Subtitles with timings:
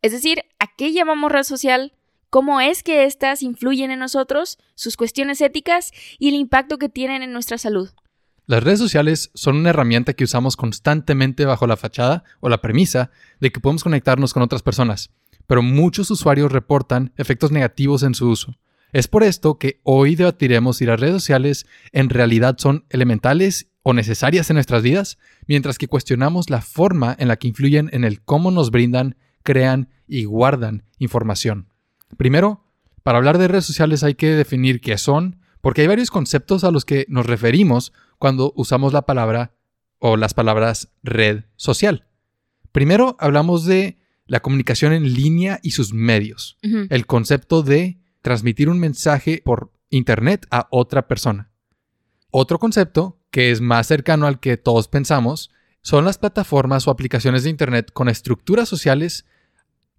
[0.00, 1.92] Es decir, ¿a qué llamamos red social?
[2.30, 4.58] ¿Cómo es que éstas influyen en nosotros?
[4.76, 7.90] Sus cuestiones éticas y el impacto que tienen en nuestra salud.
[8.46, 13.10] Las redes sociales son una herramienta que usamos constantemente bajo la fachada o la premisa
[13.40, 15.10] de que podemos conectarnos con otras personas,
[15.46, 18.56] pero muchos usuarios reportan efectos negativos en su uso.
[18.92, 23.92] Es por esto que hoy debatiremos si las redes sociales en realidad son elementales o
[23.94, 28.22] necesarias en nuestras vidas, mientras que cuestionamos la forma en la que influyen en el
[28.22, 31.68] cómo nos brindan, crean y guardan información.
[32.16, 32.64] Primero,
[33.02, 36.70] para hablar de redes sociales hay que definir qué son, porque hay varios conceptos a
[36.70, 39.52] los que nos referimos cuando usamos la palabra
[39.98, 42.06] o las palabras red social.
[42.72, 48.78] Primero hablamos de la comunicación en línea y sus medios, el concepto de transmitir un
[48.78, 51.50] mensaje por Internet a otra persona.
[52.30, 55.50] Otro concepto, que es más cercano al que todos pensamos,
[55.82, 59.24] son las plataformas o aplicaciones de Internet con estructuras sociales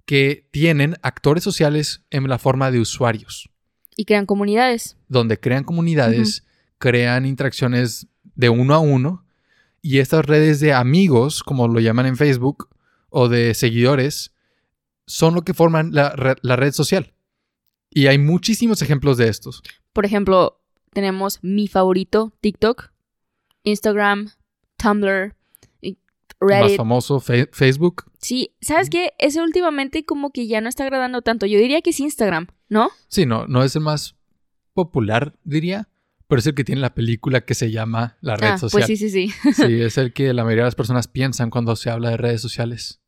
[0.06, 3.50] que tienen actores sociales en la forma de usuarios.
[3.96, 4.98] Y crean comunidades.
[5.08, 6.46] Donde crean comunidades,
[6.78, 9.26] crean interacciones de uno a uno,
[9.82, 12.70] y estas redes de amigos, como lo llaman en Facebook,
[13.10, 14.34] o de seguidores,
[15.06, 17.14] son lo que forman la red social.
[17.90, 19.64] Y hay muchísimos ejemplos de estos.
[19.94, 20.62] Por ejemplo,
[20.94, 22.92] tenemos mi favorito, TikTok,
[23.64, 24.32] Instagram,
[24.78, 25.36] Tumblr,
[26.40, 26.70] Reddit.
[26.70, 28.06] Más famoso, Facebook.
[28.20, 29.14] Sí, ¿sabes qué?
[29.20, 31.46] Ese últimamente como que ya no está agradando tanto.
[31.46, 32.90] Yo diría que es Instagram, ¿no?
[33.08, 34.16] Sí, no, no es el más
[34.74, 35.90] popular, diría,
[36.28, 38.86] pero es el que tiene la película que se llama La Red ah, Social.
[38.86, 39.34] Pues sí, sí, sí.
[39.54, 42.42] sí, es el que la mayoría de las personas piensan cuando se habla de redes
[42.42, 43.02] sociales.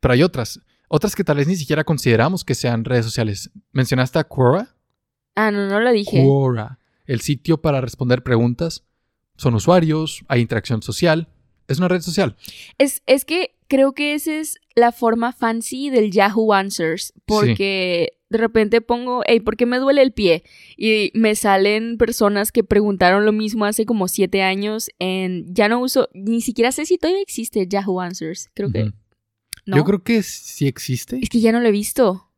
[0.00, 0.60] Pero hay otras.
[0.88, 3.50] Otras que tal vez ni siquiera consideramos que sean redes sociales.
[3.72, 4.76] ¿Mencionaste a Quora?
[5.34, 6.22] Ah, no, no lo dije.
[6.22, 8.84] Quora, el sitio para responder preguntas.
[9.36, 11.28] Son usuarios, hay interacción social.
[11.68, 12.36] Es una red social.
[12.78, 17.12] Es, es que creo que esa es la forma fancy del Yahoo Answers.
[17.26, 20.42] Porque de repente pongo, hey, ¿por qué me duele el pie?
[20.76, 25.80] Y me salen personas que preguntaron lo mismo hace como siete años en, ya no
[25.80, 28.50] uso, ni siquiera sé si todavía existe Yahoo Answers.
[28.54, 28.92] Creo que
[29.66, 31.18] yo creo que sí existe.
[31.22, 32.30] Es que ya no lo he visto.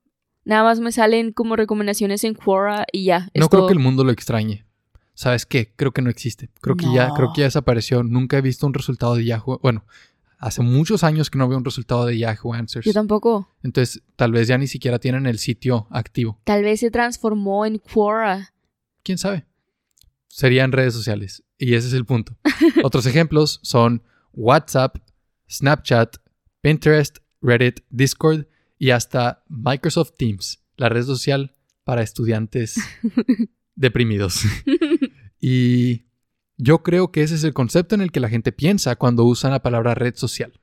[0.45, 3.29] Nada más me salen como recomendaciones en Quora y ya.
[3.35, 4.67] No creo que el mundo lo extrañe.
[5.21, 5.71] ¿Sabes qué?
[5.77, 6.49] Creo que no existe.
[6.63, 8.03] Creo que ya, creo que ya desapareció.
[8.03, 9.61] Nunca he visto un resultado de Yahoo.
[9.63, 9.85] Bueno,
[10.39, 12.87] hace muchos años que no veo un resultado de Yahoo Answers.
[12.87, 13.55] Yo tampoco.
[13.63, 16.41] Entonces, tal vez ya ni siquiera tienen el sitio activo.
[16.45, 18.55] Tal vez se transformó en Quora.
[19.03, 19.45] ¿Quién sabe?
[20.27, 21.45] Serían redes sociales.
[21.59, 22.39] Y ese es el punto.
[22.83, 24.97] Otros ejemplos son WhatsApp,
[25.51, 26.17] Snapchat,
[26.63, 28.47] Pinterest, Reddit, Discord
[28.79, 31.53] y hasta Microsoft Teams, la red social
[31.85, 32.81] para estudiantes
[33.75, 34.43] deprimidos.
[35.41, 36.07] y
[36.57, 39.51] yo creo que ese es el concepto en el que la gente piensa cuando usa
[39.51, 40.61] la palabra red social.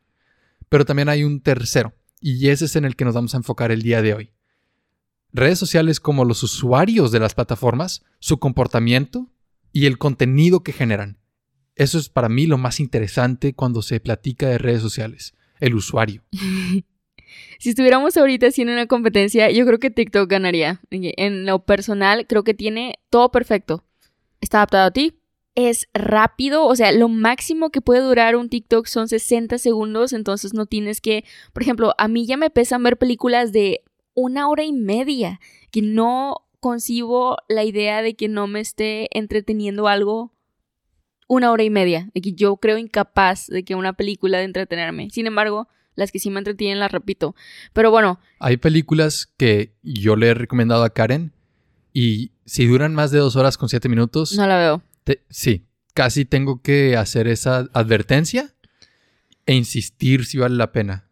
[0.69, 3.72] Pero también hay un tercero, y ese es en el que nos vamos a enfocar
[3.72, 4.31] el día de hoy.
[5.34, 9.31] Redes sociales como los usuarios de las plataformas, su comportamiento
[9.72, 11.19] y el contenido que generan.
[11.75, 16.23] Eso es para mí lo más interesante cuando se platica de redes sociales el usuario.
[17.59, 20.81] si estuviéramos ahorita haciendo una competencia, yo creo que TikTok ganaría.
[20.91, 23.83] En lo personal, creo que tiene todo perfecto.
[24.41, 25.19] Está adaptado a ti.
[25.55, 30.53] Es rápido, o sea, lo máximo que puede durar un TikTok son 60 segundos, entonces
[30.53, 33.81] no tienes que, por ejemplo, a mí ya me pesan ver películas de
[34.13, 35.39] una hora y media,
[35.71, 40.31] que no concibo la idea de que no me esté entreteniendo algo
[41.27, 42.09] una hora y media.
[42.13, 45.09] que yo creo incapaz de que una película de entretenerme.
[45.09, 45.67] Sin embargo,
[45.97, 47.35] las que sí me entretienen las repito.
[47.74, 48.22] Pero bueno.
[48.40, 51.34] Hay películas que yo le he recomendado a Karen
[51.91, 54.38] y si duran más de dos horas con siete minutos.
[54.38, 54.82] No la veo.
[55.29, 58.53] sí, casi tengo que hacer esa advertencia
[59.46, 61.09] e insistir si vale la pena.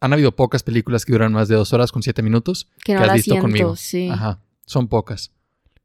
[0.00, 3.02] Han habido pocas películas que duran más de dos horas con siete minutos que, no
[3.04, 3.76] has visto conmigo.
[3.76, 4.08] Sí.
[4.08, 5.32] Ajá, son pocas.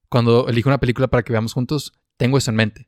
[0.10, 2.88] Cuando elijo una película para que veamos juntos, tengo eso en mente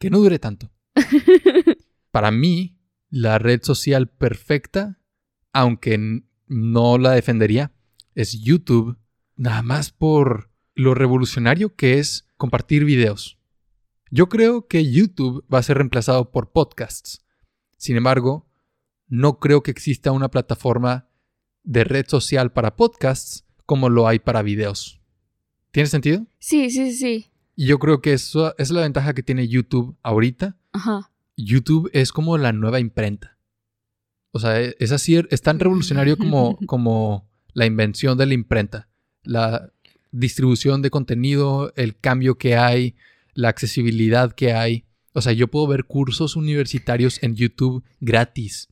[0.00, 0.70] que no dure tanto.
[2.10, 2.79] Para mí,
[3.10, 4.98] la red social perfecta,
[5.52, 7.72] aunque no la defendería,
[8.14, 8.96] es YouTube,
[9.36, 13.38] nada más por lo revolucionario que es compartir videos.
[14.10, 17.24] Yo creo que YouTube va a ser reemplazado por podcasts.
[17.76, 18.48] Sin embargo,
[19.06, 21.08] no creo que exista una plataforma
[21.62, 25.00] de red social para podcasts como lo hay para videos.
[25.70, 26.26] ¿Tiene sentido?
[26.38, 27.30] Sí, sí, sí.
[27.54, 30.56] Y yo creo que eso es la ventaja que tiene YouTube ahorita.
[30.72, 31.09] Ajá.
[31.44, 33.38] YouTube es como la nueva imprenta.
[34.32, 38.88] O sea, e, es así, es tan revolucionario como, como la invención de la imprenta.
[39.22, 39.72] La
[40.12, 42.96] distribución de contenido, el cambio que hay,
[43.34, 44.84] la accesibilidad que hay.
[45.12, 48.68] O sea, yo puedo ver cursos universitarios en YouTube gratis.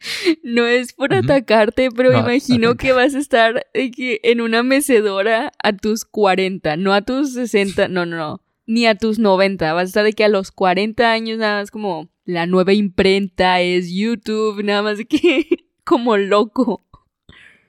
[0.42, 5.52] No es por atacarte, pero me imagino que vas a estar que en una mecedora
[5.62, 9.72] a tus 40, no a tus 60, no, no, no, ni a tus 90.
[9.72, 13.60] Vas a estar de que a los 40 años nada más como la nueva imprenta
[13.60, 15.46] es YouTube, nada más que
[15.84, 16.86] como loco.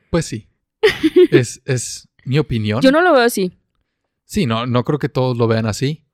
[0.10, 0.50] Pues sí.
[1.32, 2.82] es, es mi opinión.
[2.82, 3.58] Yo no lo veo así.
[4.26, 6.06] Sí, no, no creo que todos lo vean así.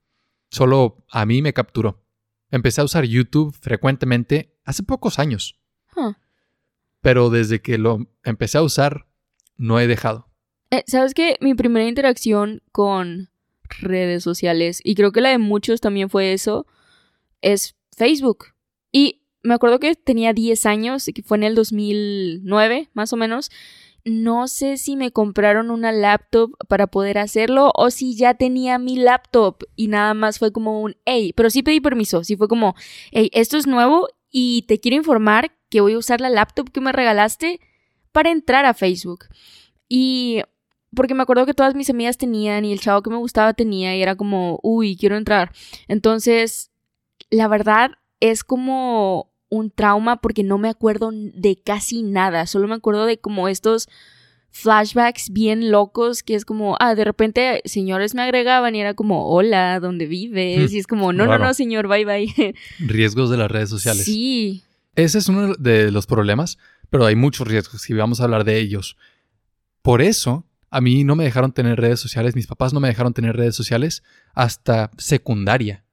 [0.50, 2.04] Solo a mí me capturó.
[2.52, 5.60] Empecé a usar YouTube frecuentemente hace pocos años.
[5.96, 6.14] Huh.
[7.02, 9.06] Pero desde que lo empecé a usar,
[9.56, 10.28] no he dejado.
[10.72, 11.38] Eh, ¿Sabes qué?
[11.42, 13.30] Mi primera interacción con
[13.82, 16.66] redes sociales, y creo que la de muchos también fue eso,
[17.42, 18.48] es Facebook.
[18.92, 23.50] Y me acuerdo que tenía 10 años, que fue en el 2009, más o menos.
[24.06, 28.96] No sé si me compraron una laptop para poder hacerlo o si ya tenía mi
[28.96, 32.76] laptop y nada más fue como un, hey, pero sí pedí permiso, sí fue como,
[33.12, 36.82] hey, esto es nuevo y te quiero informar que voy a usar la laptop que
[36.82, 37.60] me regalaste
[38.12, 39.26] para entrar a Facebook.
[39.88, 40.42] Y
[40.96, 43.96] porque me acuerdo que todas mis amigas tenían y el chavo que me gustaba tenía
[43.96, 45.52] y era como, uy, quiero entrar.
[45.88, 46.69] Entonces,
[47.30, 52.76] la verdad es como un trauma porque no me acuerdo de casi nada, solo me
[52.76, 53.88] acuerdo de como estos
[54.52, 59.28] flashbacks bien locos que es como, ah, de repente señores me agregaban y era como,
[59.30, 60.72] hola, ¿dónde vives?
[60.72, 62.56] Hmm, Y es como, no, no, no, señor, bye, bye.
[62.80, 64.06] Riesgos de las redes sociales.
[64.06, 64.64] Sí,
[64.96, 66.58] Ese es uno de los problemas,
[66.90, 68.98] pero hay muchos riesgos y vamos a hablar de ellos.
[69.82, 73.14] Por eso, a mí no me dejaron tener redes sociales, mis papás no me dejaron
[73.14, 74.04] tener redes sociales
[74.34, 75.84] hasta secundaria.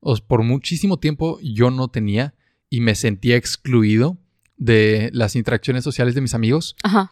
[0.00, 2.34] Por muchísimo tiempo yo no tenía
[2.68, 4.18] y me sentía excluido
[4.56, 7.10] de las interacciones sociales de mis amigos ajá,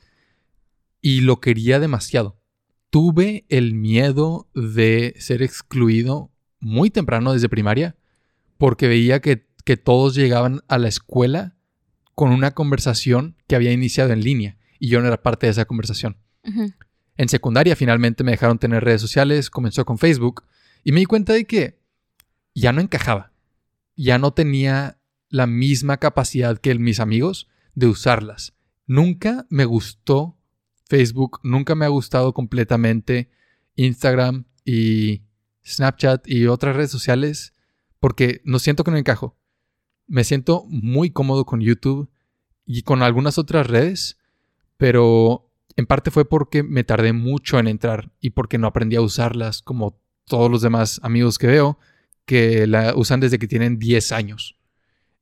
[1.01, 2.41] y lo quería demasiado.
[2.91, 6.31] Tuve el miedo de ser excluido
[6.61, 7.97] muy temprano desde primaria
[8.57, 11.57] porque veía que, que todos llegaban a la escuela
[12.15, 15.67] con una conversación que había iniciado en línea y yo no era parte de esa
[15.67, 16.17] conversación.
[17.17, 20.45] En secundaria finalmente me dejaron tener redes sociales, comenzó con Facebook
[20.83, 21.78] y me di cuenta de que
[22.59, 23.33] ya no encajaba,
[23.97, 28.55] ya no tenía la misma capacidad que mis amigos de usarlas.
[28.87, 30.37] Nunca me gustó
[30.87, 33.31] Facebook, nunca me ha gustado completamente
[33.77, 35.23] Instagram y
[35.65, 37.55] Snapchat y otras redes sociales
[38.01, 39.37] porque no siento que no encajo.
[40.07, 42.11] Me siento muy cómodo con YouTube
[42.65, 44.19] y con algunas otras redes,
[44.79, 49.03] pero en parte fue porque me tardé mucho en entrar y porque no aprendí a
[49.03, 51.79] usarlas como todos los demás amigos que veo
[52.29, 54.59] que la usan desde que tienen 10 años.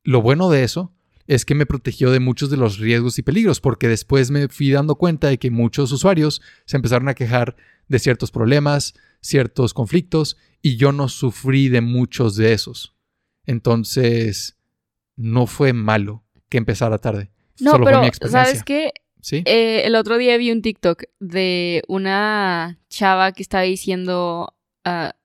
[0.03, 0.93] Lo bueno de eso
[1.25, 4.71] es que me protegió de muchos de los riesgos y peligros, porque después me fui
[4.71, 7.55] dando cuenta de que muchos usuarios se empezaron a quejar
[7.87, 12.93] de ciertos problemas, ciertos conflictos, y yo no sufrí de muchos de esos.
[13.45, 14.57] Entonces,
[15.15, 17.31] no fue malo que empezara tarde.
[17.61, 18.45] No, Solo pero fue mi experiencia.
[18.45, 18.91] ¿sabes qué?
[19.21, 19.43] ¿Sí?
[19.45, 25.15] Eh, el otro día vi un TikTok de una chava que estaba diciendo ah,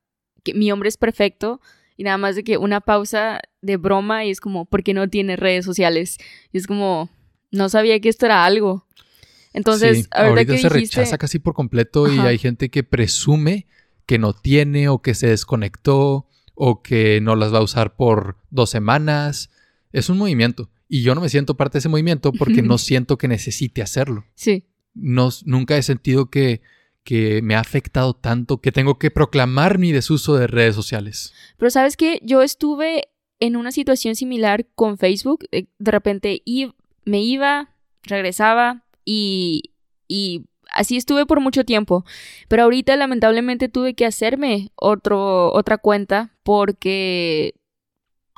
[0.43, 1.61] que mi hombre es perfecto
[1.97, 5.09] y nada más de que una pausa de broma y es como, ¿por qué no
[5.09, 6.19] tiene redes sociales?
[6.53, 7.11] Y es como,
[7.51, 8.87] no sabía que esto era algo.
[9.53, 13.67] Entonces, Sí, ahorita, que se dijiste, rechaza casi por completo y hay gente que presume
[14.07, 18.37] que no tiene o que se desconectó o que no las va a usar por
[18.51, 19.51] dos semanas.
[19.93, 23.17] Es un movimiento y yo no me siento parte de ese movimiento porque no siento
[23.17, 24.27] que necesite hacerlo.
[24.35, 26.61] sí, No, nunca he sentido que,
[27.04, 31.32] que me ha afectado tanto que tengo que proclamar mi desuso de redes sociales.
[31.56, 32.21] pero ¿sabes qué?
[32.23, 33.09] Yo estuve
[33.40, 35.44] en una situación similar con Facebook.
[35.50, 36.42] Eh, De repente
[37.04, 37.71] me iba,
[38.04, 39.73] regresaba y,
[40.06, 42.04] y así estuve por mucho tiempo.
[42.49, 47.54] Pero ahorita lamentablemente tuve que hacerme otro, otra cuenta porque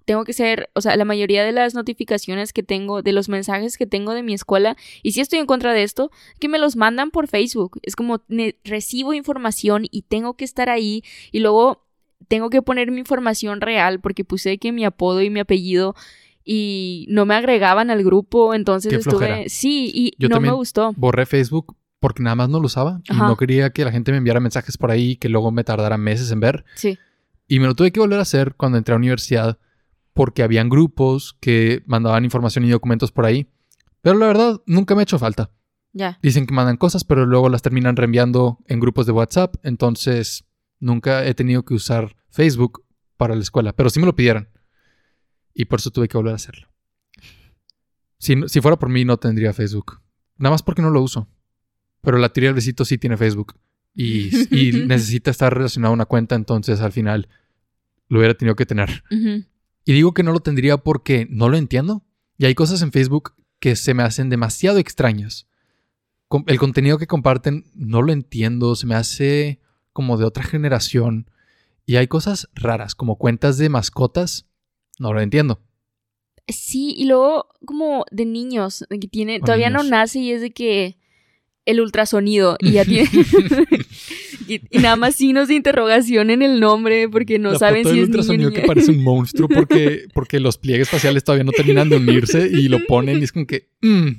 [0.04, 3.78] tengo que ser, o sea, la mayoría de las notificaciones que tengo, de los mensajes
[3.78, 6.76] que tengo de mi escuela, y si estoy en contra de esto, que me los
[6.76, 7.80] mandan por Facebook.
[7.82, 8.22] Es como
[8.64, 11.86] recibo información y tengo que estar ahí y luego
[12.28, 15.94] tengo que poner mi información real porque puse que mi apodo y mi apellido
[16.44, 19.42] y no me agregaban al grupo, entonces Qué estuve, flojera.
[19.48, 20.92] sí, y Yo no me gustó.
[20.96, 23.26] Borré Facebook porque nada más no lo usaba y Ajá.
[23.26, 26.30] no quería que la gente me enviara mensajes por ahí que luego me tardara meses
[26.30, 26.64] en ver.
[26.74, 26.98] Sí.
[27.48, 29.58] Y me lo tuve que volver a hacer cuando entré a la universidad
[30.14, 33.48] porque habían grupos que mandaban información y documentos por ahí.
[34.00, 35.50] Pero la verdad, nunca me ha hecho falta.
[35.92, 36.18] Ya.
[36.22, 39.56] Dicen que mandan cosas, pero luego las terminan reenviando en grupos de WhatsApp.
[39.64, 40.44] Entonces,
[40.78, 42.84] nunca he tenido que usar Facebook
[43.16, 44.48] para la escuela, pero sí me lo pidieron.
[45.52, 46.68] Y por eso tuve que volver a hacerlo.
[48.18, 50.00] Si, si fuera por mí, no tendría Facebook.
[50.36, 51.28] Nada más porque no lo uso.
[52.00, 53.54] Pero la teoría del besito sí tiene Facebook.
[53.94, 57.28] Y, y necesita estar relacionado a una cuenta, entonces al final
[58.08, 59.02] lo hubiera tenido que tener.
[59.10, 59.44] Ujú.
[59.84, 62.02] Y digo que no lo tendría porque no lo entiendo.
[62.38, 65.46] Y hay cosas en Facebook que se me hacen demasiado extrañas.
[66.46, 69.60] El contenido que comparten no lo entiendo, se me hace
[69.92, 71.30] como de otra generación.
[71.86, 74.46] Y hay cosas raras, como cuentas de mascotas,
[74.98, 75.60] no lo entiendo.
[76.48, 80.50] Sí, y luego como de niños, que tiene, O todavía no nace y es de
[80.50, 80.98] que
[81.64, 83.08] el ultrasonido y ya tiene
[84.46, 87.94] y, y nada más signos de interrogación en el nombre porque no La saben foto
[87.94, 91.44] si del es niño ultrasonido que parece un monstruo porque, porque los pliegues faciales todavía
[91.44, 94.10] no terminan de unirse y lo ponen y es como que mm,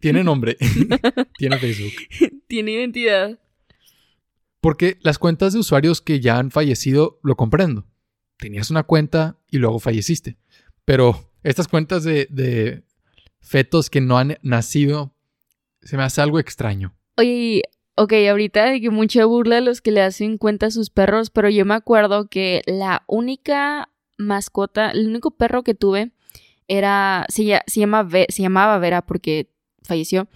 [0.00, 0.56] tiene nombre,
[1.38, 1.92] tiene Facebook.
[2.46, 3.38] tiene identidad.
[4.60, 7.86] Porque las cuentas de usuarios que ya han fallecido lo comprendo.
[8.38, 10.38] Tenías una cuenta y luego falleciste.
[10.84, 12.82] Pero estas cuentas de, de
[13.40, 15.14] fetos que no han nacido
[15.82, 16.94] se me hace algo extraño.
[17.16, 17.62] Oye,
[17.96, 21.30] ok, ahorita de que mucha burla a los que le hacen cuenta a sus perros,
[21.30, 26.12] pero yo me acuerdo que la única mascota, el único perro que tuve
[26.68, 29.50] era, se, se, llama se llamaba Vera porque
[29.82, 30.28] falleció,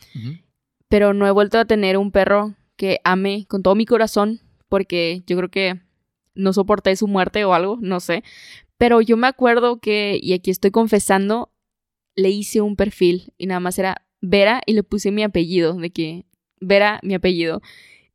[0.89, 5.23] pero no he vuelto a tener un perro que ame con todo mi corazón porque
[5.27, 5.81] yo creo que
[6.35, 8.23] no soporté su muerte o algo, no sé.
[8.77, 11.51] Pero yo me acuerdo que, y aquí estoy confesando,
[12.15, 15.91] le hice un perfil y nada más era Vera y le puse mi apellido, de
[15.91, 16.27] que
[16.61, 17.61] Vera, mi apellido.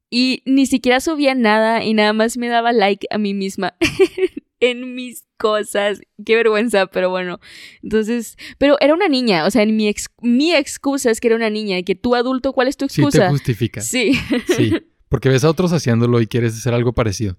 [0.09, 3.75] Y ni siquiera subía nada y nada más me daba like a mí misma
[4.59, 6.01] en mis cosas.
[6.23, 7.39] Qué vergüenza, pero bueno.
[7.81, 11.49] Entonces, pero era una niña, o sea, mi, ex- mi excusa es que era una
[11.49, 13.29] niña y que tú adulto, ¿cuál es tu Sí te excusa?
[13.29, 13.81] justifica.
[13.81, 14.13] Sí.
[14.55, 14.73] Sí.
[15.09, 17.37] Porque ves a otros haciéndolo y quieres hacer algo parecido.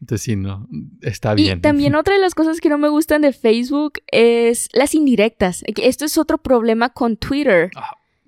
[0.00, 0.66] Entonces sí, no.
[1.02, 1.60] Está Y bien.
[1.60, 5.62] también otra de las cosas que no me gustan de Facebook es las indirectas.
[5.66, 7.70] Esto es otro problema con Twitter.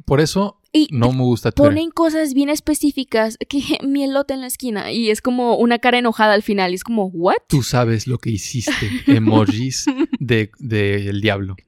[0.04, 1.70] Por eso Y no me gusta Twitter.
[1.70, 5.98] ponen cosas bien específicas, que mi elote en la esquina y es como una cara
[5.98, 7.36] enojada al final y es como, ¿what?
[7.48, 8.90] Tú sabes lo que hiciste.
[9.06, 9.86] Emojis
[10.20, 11.56] de, de el diablo.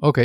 [0.00, 0.18] Ok.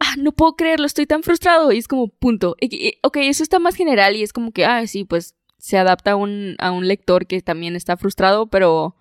[0.00, 2.56] Ah, no puedo creerlo, estoy tan frustrado y es como, punto.
[3.02, 6.16] Ok, eso está más general y es como que, ah, sí, pues se adapta a
[6.16, 8.96] un, a un lector que también está frustrado, pero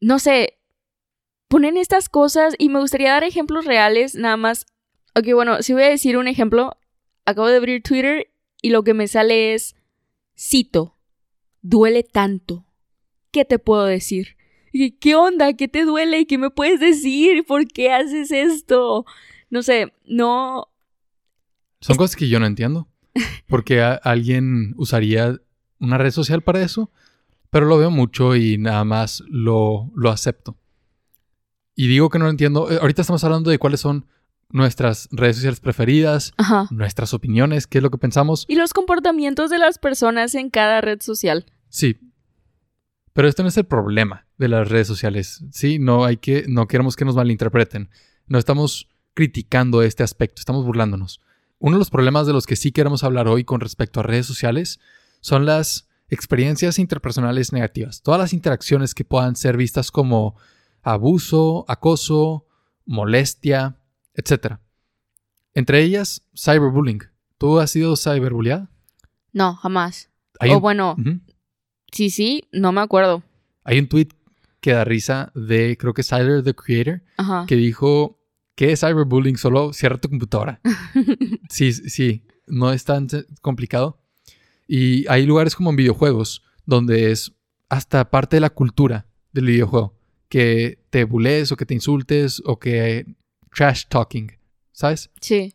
[0.00, 0.56] no sé,
[1.48, 4.66] ponen estas cosas y me gustaría dar ejemplos reales, nada más.
[5.16, 6.76] Ok, bueno, si voy a decir un ejemplo,
[7.26, 8.28] acabo de abrir Twitter
[8.62, 9.76] y lo que me sale es,
[10.38, 10.96] cito,
[11.62, 12.64] duele tanto.
[13.30, 14.36] ¿Qué te puedo decir?
[15.00, 15.52] ¿Qué onda?
[15.54, 16.26] ¿Qué te duele?
[16.26, 17.44] ¿Qué me puedes decir?
[17.46, 19.04] ¿Por qué haces esto?
[19.50, 20.68] No sé, no,
[21.80, 22.88] Son cosas que yo no entiendo.
[23.48, 25.38] Porque a- alguien usaría
[25.78, 26.90] una red social para eso.
[27.50, 30.56] Pero lo veo mucho y nada más lo, lo acepto.
[31.74, 32.70] Y digo que no lo entiendo.
[32.70, 34.06] Eh, Ahorita estamos hablando de cuáles son
[34.48, 36.68] nuestras redes sociales preferidas, Ajá.
[36.70, 38.44] nuestras opiniones, qué es lo que pensamos.
[38.48, 41.46] Y los comportamientos de las personas en cada red social.
[41.68, 41.98] Sí.
[43.12, 45.44] Pero esto no es el problema de las redes sociales.
[45.50, 47.90] Sí, no hay que, no queremos que nos malinterpreten.
[48.26, 51.20] No estamos criticando este aspecto, estamos burlándonos.
[51.58, 54.26] Uno de los problemas de los que sí queremos hablar hoy con respecto a redes
[54.26, 54.78] sociales
[55.20, 58.02] son las experiencias interpersonales negativas.
[58.02, 60.36] Todas las interacciones que puedan ser vistas como
[60.82, 62.46] abuso, acoso,
[62.84, 63.78] molestia,
[64.16, 64.56] etc.
[65.54, 67.02] Entre ellas, cyberbullying.
[67.38, 68.70] ¿Tú has sido cyberbulleada?
[69.32, 70.10] No, jamás.
[70.40, 70.96] O un- bueno,
[71.92, 73.22] sí, sí, no me acuerdo.
[73.64, 74.08] Hay un tweet
[74.60, 77.44] que da risa de, creo que Tyler, the Creator, Ajá.
[77.46, 78.18] que dijo
[78.54, 80.60] que es cyberbullying, solo cierra tu computadora.
[81.50, 83.06] sí, sí, no es tan
[83.42, 84.00] complicado.
[84.66, 87.32] Y hay lugares como en videojuegos donde es
[87.68, 89.94] hasta parte de la cultura del videojuego.
[90.28, 93.06] Que te bulees o que te insultes o que
[93.56, 94.32] trash talking,
[94.72, 95.10] ¿sabes?
[95.20, 95.54] Sí.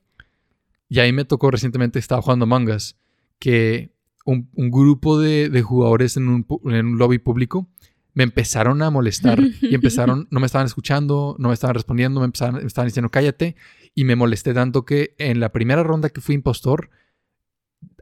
[0.90, 2.98] Y ahí me tocó recientemente, estaba jugando mangas,
[3.40, 3.92] que
[4.26, 7.70] un, un grupo de, de jugadores en un, pu- en un lobby público
[8.14, 12.26] me empezaron a molestar y empezaron, no me estaban escuchando, no me estaban respondiendo, me,
[12.26, 13.56] empezaron, me estaban diciendo cállate
[13.96, 16.90] y me molesté tanto que en la primera ronda que fui impostor,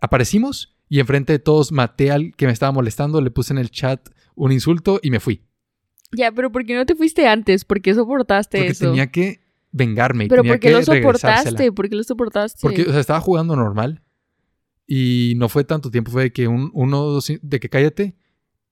[0.01, 3.69] aparecimos y enfrente de todos maté al que me estaba molestando, le puse en el
[3.69, 5.43] chat un insulto y me fui.
[6.11, 7.65] Ya, pero ¿por qué no te fuiste antes?
[7.65, 8.85] ¿Por qué soportaste Porque eso?
[8.87, 9.41] tenía que
[9.71, 10.25] vengarme.
[10.25, 11.71] y pero tenía ¿por qué que lo soportaste?
[11.71, 12.59] ¿Por qué lo soportaste?
[12.61, 14.01] Porque, o sea, estaba jugando normal
[14.87, 18.15] y no fue tanto tiempo, fue de que un, uno, dos, de que cállate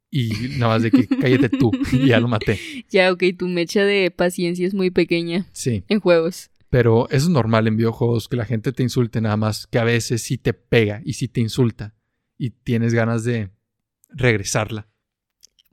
[0.10, 2.60] y nada más de que cállate tú y ya lo maté.
[2.90, 5.84] Ya, ok, tu mecha de paciencia es muy pequeña Sí.
[5.88, 6.50] en juegos.
[6.70, 9.84] Pero eso es normal en videojuegos, que la gente te insulte nada más, que a
[9.86, 11.94] veces sí te pega y sí te insulta
[12.38, 13.52] y tienes ganas de
[14.10, 14.88] regresarla.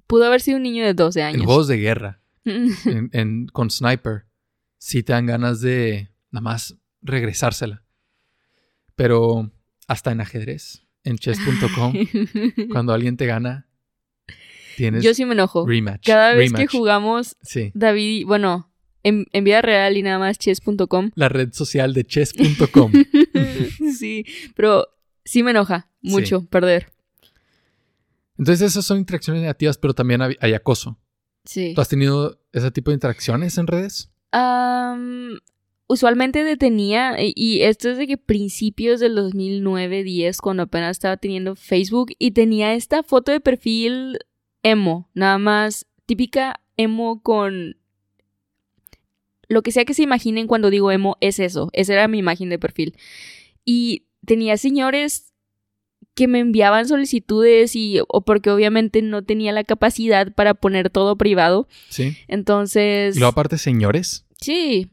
[0.06, 1.40] Pudo haber sido un niño de 12 años.
[1.40, 4.26] En juegos de guerra, en- en- con Sniper,
[4.84, 7.82] sí te dan ganas de nada más regresársela.
[8.96, 9.50] Pero
[9.88, 11.94] hasta en ajedrez, en chess.com,
[12.70, 13.66] cuando alguien te gana,
[14.76, 15.66] tienes Yo sí me enojo.
[15.66, 16.06] rematch.
[16.06, 17.72] Cada vez que jugamos, Sí.
[17.74, 18.70] David, bueno,
[19.02, 21.12] en, en vida real y nada más chess.com.
[21.14, 22.92] La red social de chess.com.
[23.98, 24.86] sí, pero
[25.24, 26.92] sí me enoja mucho perder.
[28.36, 31.00] Entonces esas son interacciones negativas, pero también hay, hay acoso.
[31.44, 31.72] Sí.
[31.74, 34.10] ¿Tú has tenido ese tipo de interacciones en redes?
[34.36, 35.38] Am,
[35.86, 41.54] usualmente detenía, y- y esto es de que principios del 2009-10, cuando apenas estaba teniendo
[41.54, 44.18] Facebook, y tenía esta foto de perfil
[44.62, 47.76] emo, nada más típica emo con...
[49.48, 52.48] Lo que sea que se imaginen cuando digo emo es eso, esa era mi imagen
[52.48, 52.96] de perfil.
[53.64, 55.30] Y tenía señores
[56.14, 61.16] que me enviaban solicitudes y o porque obviamente no tenía la capacidad para poner todo
[61.16, 61.68] privado.
[61.88, 62.16] Sí.
[62.28, 63.16] Entonces...
[63.16, 64.23] Y luego aparte, señores.
[64.44, 64.90] Sí.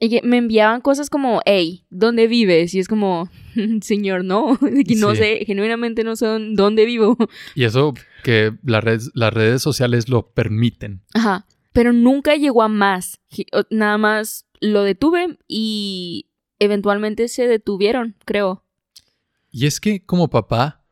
[0.00, 2.72] Y que me enviaban cosas como, hey, ¿dónde vives?
[2.74, 3.28] Y es como,
[3.80, 4.56] señor, no.
[4.86, 5.16] Que no Sí.
[5.18, 7.16] sé, genuinamente no sé dónde vivo.
[7.54, 11.02] Y eso que las redes, las redes sociales lo permiten.
[11.14, 11.46] Ajá.
[11.72, 13.20] Pero nunca llegó a más.
[13.70, 16.26] Nada más lo detuve y
[16.58, 18.64] eventualmente se detuvieron, creo.
[19.50, 20.84] Y es que como papá,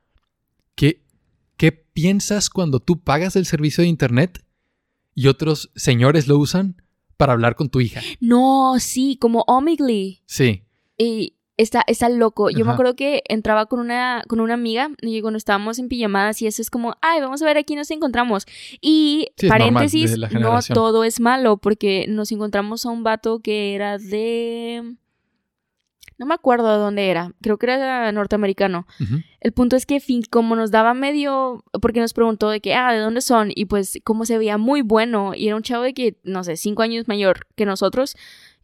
[0.76, 1.02] ¿qué,
[1.56, 4.44] ¿qué piensas cuando tú pagas el servicio de internet
[5.14, 6.82] y otros señores lo usan
[7.16, 8.00] para hablar con tu hija?
[8.20, 10.22] No, sí, como Omegle.
[10.26, 10.64] Sí.
[10.98, 12.50] Y está, está loco.
[12.50, 16.40] Yo me acuerdo que entraba con una, con una amiga y cuando estábamos en pijamadas
[16.42, 18.46] y eso es como, ay, vamos a ver aquí nos encontramos.
[18.80, 23.40] Y Sí, es normal, paréntesis, no todo es malo porque nos encontramos a un vato
[23.40, 24.96] que era de...
[26.18, 28.86] No me acuerdo de dónde era, creo que era norteamericano.
[29.40, 32.92] El punto es que fin, como nos daba medio, porque nos preguntó de que, ah,
[32.92, 33.50] ¿de dónde son?
[33.54, 36.56] Y pues como se veía muy bueno y era un chavo de que, no sé,
[36.56, 38.16] cinco años mayor que nosotros,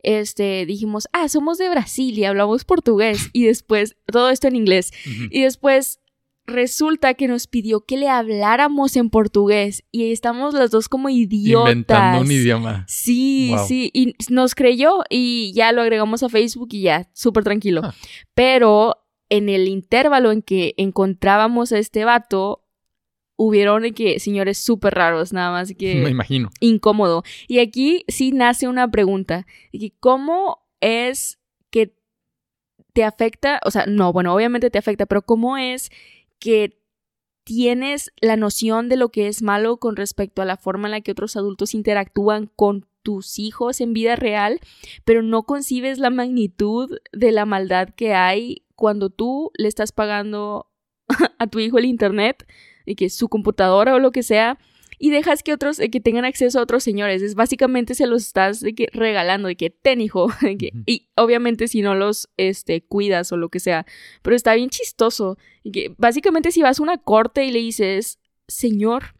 [0.02, 3.30] este, dijimos, ah, somos de Brasil y hablamos portugués.
[3.32, 4.92] Y después, todo esto en inglés.
[5.30, 6.01] Y después
[6.46, 11.70] resulta que nos pidió que le habláramos en portugués y estamos los dos como idiotas.
[11.72, 12.84] Inventando un idioma.
[12.88, 13.66] Sí, Wow.
[13.68, 17.82] sí, y nos creyó y ya lo agregamos a Facebook y ya, súper tranquilo.
[17.84, 17.94] Ah.
[18.34, 18.96] Pero
[19.28, 22.64] en el intervalo en que encontrábamos a este vato,
[23.36, 26.50] hubieron que señores súper raros, nada más Me que imagino.
[26.60, 27.22] incómodo.
[27.48, 29.46] Y aquí sí nace una pregunta,
[30.00, 31.38] ¿cómo es
[31.70, 31.94] que
[32.92, 33.60] te afecta?
[33.64, 35.90] O sea, no, bueno, obviamente te afecta, pero ¿cómo es
[36.42, 36.76] que
[37.44, 41.00] tienes la noción de lo que es malo con respecto a la forma en la
[41.00, 44.58] que otros adultos interactúan con tus hijos en vida real,
[45.04, 50.66] pero no concibes la magnitud de la maldad que hay cuando tú le estás pagando
[51.38, 52.44] a tu hijo el internet
[52.86, 54.58] y que su computadora o lo que sea
[55.04, 57.22] y dejas que otros eh, que tengan acceso a otros señores.
[57.22, 61.08] Es básicamente se los estás de que regalando de que ten hijo de que- y
[61.16, 63.84] obviamente si no los este cuidas o lo que sea
[64.22, 68.20] pero está bien chistoso y que básicamente si vas a una corte y le dices
[68.46, 69.16] señor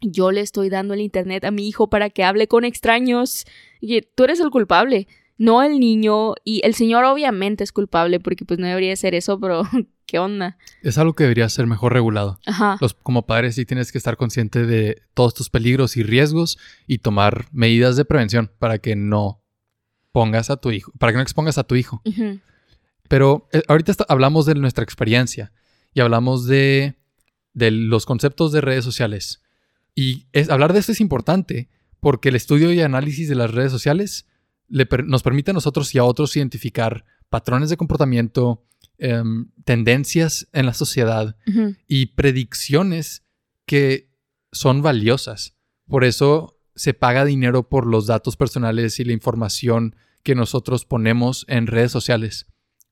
[0.00, 3.44] yo le estoy dando el internet a mi hijo para que hable con extraños
[3.80, 8.44] y tú eres el culpable no el niño y el señor obviamente es culpable porque
[8.44, 9.62] pues no debería ser eso pero
[10.06, 12.38] qué onda Es algo que debería ser mejor regulado.
[12.46, 16.58] ajá Los, como padres sí tienes que estar consciente de todos tus peligros y riesgos
[16.86, 19.42] y tomar medidas de prevención para que no
[20.12, 22.02] pongas a tu hijo, para que no expongas a tu hijo.
[23.08, 25.52] Pero eh, ahorita está- hablamos de nuestra experiencia
[25.94, 26.96] y hablamos de,
[27.54, 29.42] de los conceptos de redes sociales.
[29.94, 31.68] Y es, hablar de esto es importante
[32.00, 34.26] porque el estudio y análisis de las redes sociales
[34.68, 38.64] le per- nos permite a nosotros y a otros identificar patrones de comportamiento,
[38.98, 41.36] em, tendencias en la sociedad
[41.86, 43.24] y predicciones
[43.66, 44.10] que
[44.52, 45.54] son valiosas.
[45.86, 51.44] Por eso se paga dinero por los datos personales y la información que nosotros ponemos
[51.48, 52.46] en redes sociales.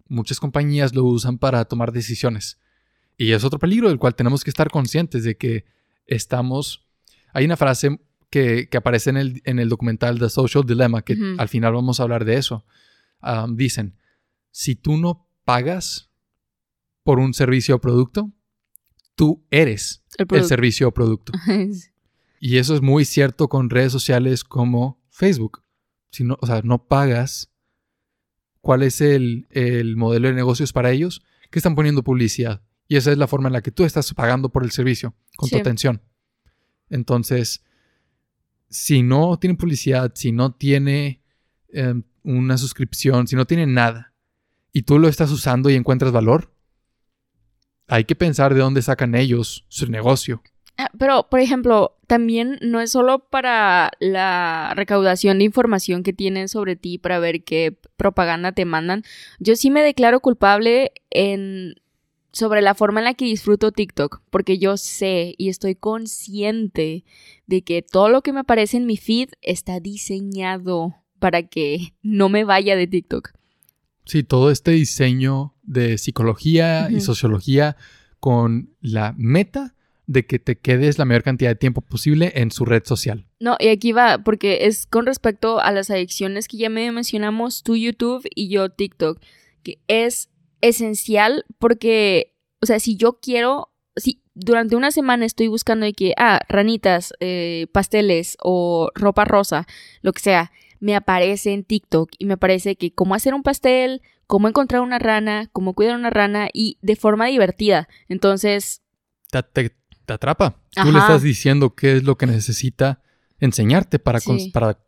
[0.09, 2.59] Muchas compañías lo usan para tomar decisiones.
[3.19, 5.65] Y es otro peligro del cual tenemos que estar conscientes de que
[6.07, 6.87] estamos...
[7.33, 7.99] Hay una frase
[8.37, 11.99] que, que aparece en el, en el documental The Social Dilemma, que al final vamos
[11.99, 12.67] a hablar de eso.
[13.55, 13.97] Dicen,
[14.51, 16.11] si tú no pagas
[17.03, 18.31] por un servicio o producto,
[19.15, 21.33] tú eres el servicio o producto.
[22.39, 25.63] Y eso es muy cierto con redes sociales como Facebook.
[26.11, 27.51] Si no, o sea, no pagas,
[28.61, 31.23] ¿cuál es el, el modelo de negocios para ellos?
[31.51, 32.63] Que están poniendo publicidad.
[32.89, 35.49] Y esa es la forma en la que tú estás pagando por el servicio, con
[35.49, 36.03] tu atención.
[36.91, 37.65] Entonces,
[38.77, 41.23] si no tiene publicidad, si no tiene
[41.73, 44.13] em, una suscripción, si no tiene nada,
[44.71, 46.53] y tú lo estás usando y encuentras valor,
[47.89, 50.43] hay que pensar de dónde sacan ellos su negocio.
[50.77, 56.49] Ah, Pero, por ejemplo, también no es solo para la recaudación de información que tienen
[56.49, 59.05] sobre ti para ver qué propaganda te mandan.
[59.39, 61.77] Yo sí me declaro culpable en
[62.37, 67.03] sobre la forma en la que disfruto TikTok, porque yo sé y estoy consciente
[67.47, 72.29] de que todo lo que me aparece en mi feed está diseñado para que no
[72.29, 73.33] me vaya de TikTok.
[74.05, 77.79] Sí, todo este diseño de psicología y sociología
[78.21, 79.75] con la meta
[80.07, 83.25] de que te quedes la mayor cantidad de tiempo posible en su red social.
[83.41, 87.63] No, y aquí va, porque es con respecto a las adicciones que ya medio mencionamos,
[87.63, 89.23] tú YouTube y yo TikTok,
[89.63, 90.29] que es
[90.69, 96.13] esencial porque, o sea, si yo quiero, si durante una semana estoy buscando de que,
[96.17, 99.67] ah, ranitas, eh, pasteles o ropa rosa,
[100.03, 104.03] lo que sea, me aparece en TikTok y me aparece que cómo hacer un pastel,
[104.27, 107.89] cómo encontrar una rana, cómo cuidar una rana y de forma divertida.
[108.09, 108.83] Entonces,
[109.31, 109.75] Te, te-
[110.05, 110.61] te atrapa.
[110.83, 113.03] Tú le estás diciendo qué es lo que necesita
[113.41, 114.51] enseñarte para, cons- Sí.
[114.51, 114.79] para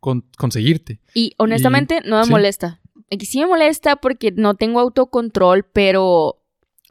[0.00, 1.00] con- conseguirte.
[1.14, 2.30] Y honestamente no me sí.
[2.30, 2.80] molesta.
[3.20, 6.42] Sí me molesta porque no tengo autocontrol, pero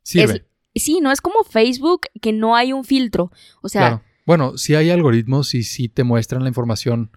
[0.03, 0.45] Sirve.
[0.73, 3.31] es- sí, no es como Facebook que no hay un filtro.
[3.61, 4.01] O sea, claro.
[4.25, 7.11] Bueno, si hay algoritmos y si te muestran la información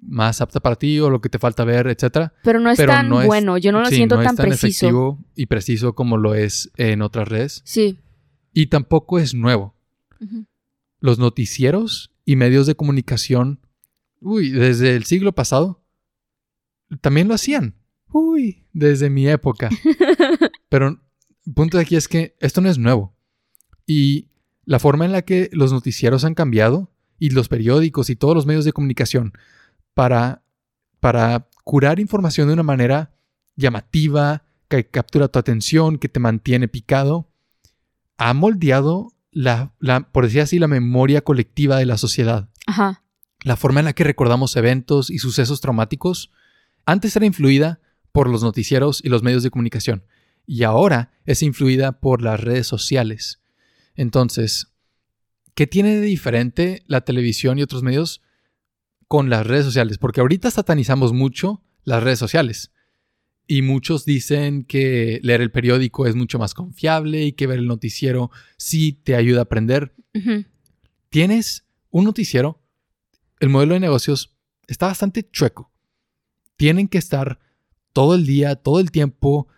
[0.00, 2.32] más apta para ti o lo que te falta ver, etcétera.
[2.44, 3.58] pero no es pero tan no es- bueno.
[3.58, 4.86] Yo no lo Sí, siento no tan, es tan preciso.
[4.86, 7.62] efectivo y preciso como lo es en otras redes.
[7.64, 7.98] Sí.
[8.52, 9.74] Y tampoco es nuevo.
[11.00, 13.60] Los noticieros y medios de comunicación,
[14.20, 15.82] uy, desde el siglo pasado,
[17.00, 17.74] también lo hacían.
[18.18, 19.68] Uy, desde mi época.
[20.70, 23.14] Pero el punto de aquí es que esto no es nuevo.
[23.86, 24.30] Y
[24.64, 28.46] la forma en la que los noticieros han cambiado y los periódicos y todos los
[28.46, 29.34] medios de comunicación
[29.92, 30.42] para,
[30.98, 33.12] para curar información de una manera
[33.54, 37.28] llamativa, que captura tu atención, que te mantiene picado,
[38.16, 42.48] ha moldeado la, la, por decir así, la memoria colectiva de la sociedad.
[42.66, 43.02] Ajá.
[43.42, 46.32] La forma en la que recordamos eventos y sucesos traumáticos
[46.86, 47.80] antes era influida
[48.16, 50.02] por los noticieros y los medios de comunicación
[50.46, 53.42] y ahora es influida por las redes sociales.
[53.94, 54.68] Entonces,
[55.54, 58.22] ¿qué tiene de diferente la televisión y otros medios
[59.06, 59.98] con las redes sociales?
[59.98, 62.72] Porque ahorita satanizamos mucho las redes sociales.
[63.46, 67.66] Y muchos dicen que leer el periódico es mucho más confiable y que ver el
[67.66, 69.94] noticiero sí te ayuda a aprender.
[71.10, 72.62] Tienes un noticiero,
[73.40, 74.34] el modelo de negocios
[74.66, 75.70] está bastante chueco.
[76.56, 77.38] Tienen que estar
[77.96, 79.48] todo el día, todo el tiempo,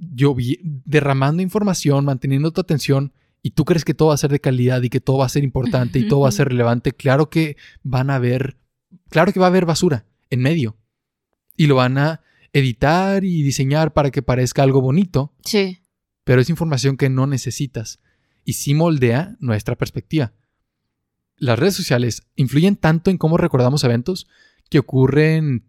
[0.00, 4.38] llovi- derramando información, manteniendo tu atención, y tú crees que todo va a ser de
[4.40, 6.92] calidad y que todo va a ser importante y todo va a ser relevante.
[6.92, 8.56] Claro que van a haber,
[9.10, 10.76] claro que va a haber basura en medio.
[11.56, 12.20] Y lo van a
[12.52, 15.78] editar y diseñar para que parezca algo bonito, Sí.
[16.22, 17.98] pero es información que no necesitas
[18.44, 20.34] y sí moldea nuestra perspectiva.
[21.36, 24.28] Las redes sociales influyen tanto en cómo recordamos eventos
[24.70, 25.64] que ocurren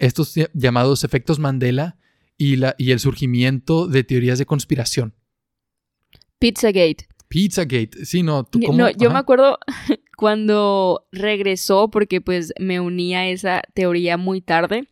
[0.00, 1.96] estos ll- llamados efectos Mandela
[2.36, 5.14] y, la, y el surgimiento de teorías de conspiración.
[6.38, 7.06] Pizzagate.
[7.28, 8.76] Pizzagate, sí, no, tú cómo?
[8.76, 9.14] No, yo Ajá.
[9.14, 9.58] me acuerdo
[10.16, 14.88] cuando regresó, porque pues me uní a esa teoría muy tarde.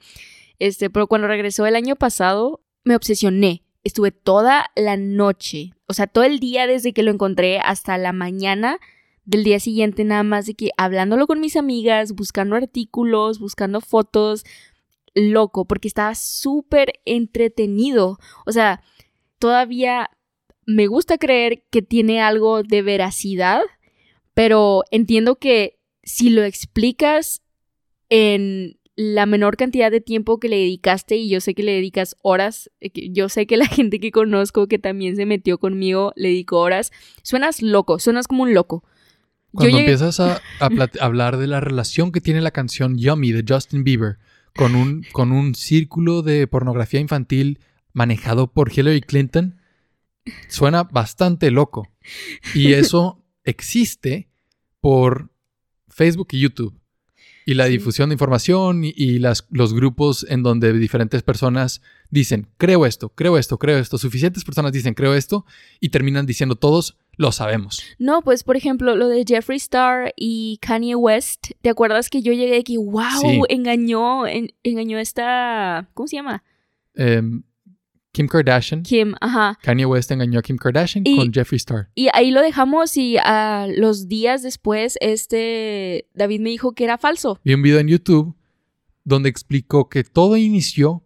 [0.61, 3.65] Este, pero cuando regresó el año pasado, me obsesioné.
[3.85, 8.13] Estuve toda la noche, o sea, todo el día desde que lo encontré hasta la
[8.13, 8.79] mañana
[9.25, 14.45] del día siguiente, nada más de que hablándolo con mis amigas, buscando artículos, buscando fotos,
[15.15, 18.19] loco, porque estaba súper entretenido.
[18.47, 18.83] O sea,
[19.39, 20.11] todavía
[20.67, 23.63] me gusta creer que tiene algo de veracidad,
[24.35, 27.43] pero entiendo que si lo explicas
[28.09, 32.17] en la menor cantidad de tiempo que le dedicaste, y yo sé que le dedicas
[32.23, 36.29] horas, eh, yo sé que la gente que conozco que también se metió conmigo le
[36.31, 36.91] dedicó horas,
[37.23, 38.83] suenas loco, suenas como un loco.
[39.53, 40.41] Cuando llegué- empiezas a
[41.01, 44.19] hablar de la relación que tiene la canción Yummy de Justin Bieber
[44.59, 47.61] con un, con un círculo de pornografía infantil
[47.93, 49.57] manejado por Hillary Clinton,
[50.49, 51.89] suena bastante loco.
[52.55, 54.29] Y eso existe
[54.81, 55.31] por
[55.89, 56.75] Facebook y YouTube.
[57.47, 57.73] Y la Sí.
[57.73, 63.09] difusión de información y, y las, los grupos en donde diferentes personas dicen, creo esto,
[63.11, 63.97] creo esto, creo esto.
[63.97, 65.47] Suficientes personas dicen, creo esto,
[65.81, 67.83] y terminan diciendo todos, lo sabemos.
[67.99, 72.33] No, pues por ejemplo, lo de Jeffree Star y Kanye West, ¿te acuerdas que yo
[72.33, 73.41] llegué aquí, wow, Sí.
[73.51, 76.43] engañó, en- engañó esta, ¿cómo se llama?
[76.95, 77.43] Em,
[78.13, 78.83] Kim Kardashian.
[78.83, 79.59] Kim, ajá.
[79.63, 81.91] Kanye West engañó a Kim Kardashian Y- con Jeffree Star.
[81.95, 86.99] Y ahí lo dejamos y a los días después, este, David me dijo que era
[86.99, 87.39] falso.
[87.45, 88.35] Vi un video en YouTube
[89.05, 91.05] donde explicó que todo inició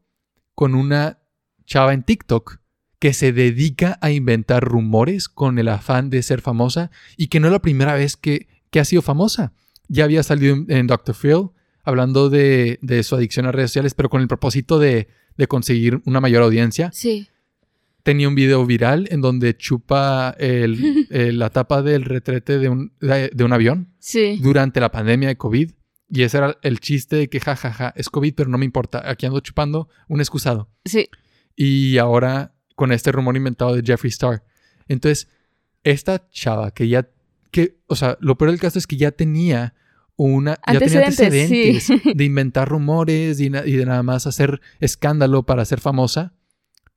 [0.54, 1.18] con una
[1.66, 2.58] chava en TikTok
[3.02, 7.48] que se dedica a inventar rumores con el afán de ser famosa y que no
[7.48, 9.52] es la primera vez que, que ha sido famosa.
[9.88, 11.12] Ya había salido en, en Dr.
[11.16, 11.48] Phil
[11.82, 16.00] hablando de, de su adicción a redes sociales, pero con el propósito de, de conseguir
[16.04, 16.90] una mayor audiencia.
[16.92, 17.26] Sí.
[18.04, 22.92] Tenía un video viral en donde chupa el- el- la tapa del retrete de un,
[23.00, 24.38] de- de un avión Sí.
[24.40, 25.72] durante la pandemia de COVID.
[26.08, 29.02] Y ese era el chiste de que jajaja, es COVID, pero no me importa.
[29.10, 30.70] Aquí ando chupando un excusado.
[30.84, 31.08] Sí.
[31.56, 34.44] Y ahora con este rumor inventado de Jeffree Star.
[34.88, 35.28] Entonces,
[35.84, 37.08] esta chava que ya,
[37.50, 39.74] que, o sea, lo peor del caso es que ya tenía
[40.16, 42.00] una, ya tenía Antecedentes, sí.
[42.14, 46.34] de inventar rumores y, y de nada más hacer escándalo para ser famosa.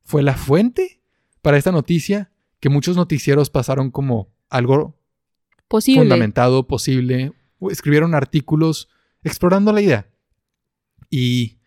[0.04, 1.00] Fue la fuente
[1.42, 4.96] para esta noticia que muchos noticieros pasaron como algo
[5.68, 6.02] Posible.
[6.02, 7.32] fundamentado, posible.
[7.70, 8.88] Escribieron artículos
[9.24, 10.08] explorando la idea.
[11.10, 11.58] Y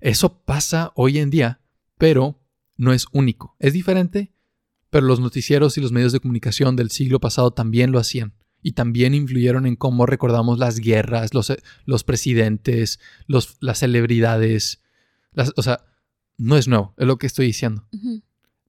[0.00, 1.60] eso pasa hoy en día,
[1.98, 2.38] pero
[2.76, 3.56] no es único.
[3.58, 4.32] Es diferente,
[4.90, 8.34] pero los noticieros y los medios de comunicación del siglo pasado también lo hacían.
[8.62, 11.52] Y también influyeron en cómo recordamos las guerras, los,
[11.84, 14.82] los presidentes, los, las celebridades.
[15.32, 15.84] Las- o sea,
[16.38, 17.86] no es nuevo, es lo que estoy diciendo.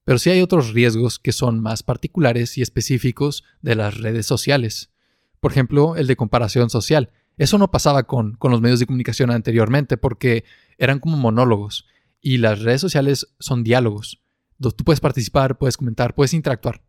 [0.04, 4.91] Pero sí hay otros riesgos que son más particulares y específicos de las redes sociales.
[5.39, 7.10] Por ejemplo, el de comparación social.
[7.38, 10.44] Eso no pasaba con, con los medios de comunicación anteriormente porque
[10.78, 11.88] eran como monólogos.
[12.26, 14.20] Y las redes sociales son diálogos.
[14.60, 16.82] Tú puedes participar, puedes comentar, puedes interactuar.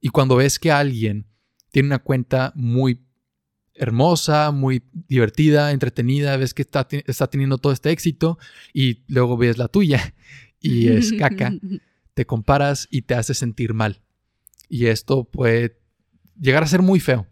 [0.00, 1.26] Y cuando ves que alguien
[1.72, 3.04] tiene una cuenta muy
[3.74, 8.38] hermosa, muy divertida, entretenida, ves que está, está teniendo todo este éxito
[8.72, 10.14] y luego ves la tuya
[10.60, 11.52] y es caca
[12.14, 14.00] te comparas y te hace sentir mal.
[14.68, 15.80] Y esto puede
[16.40, 17.26] llegar a ser muy feo.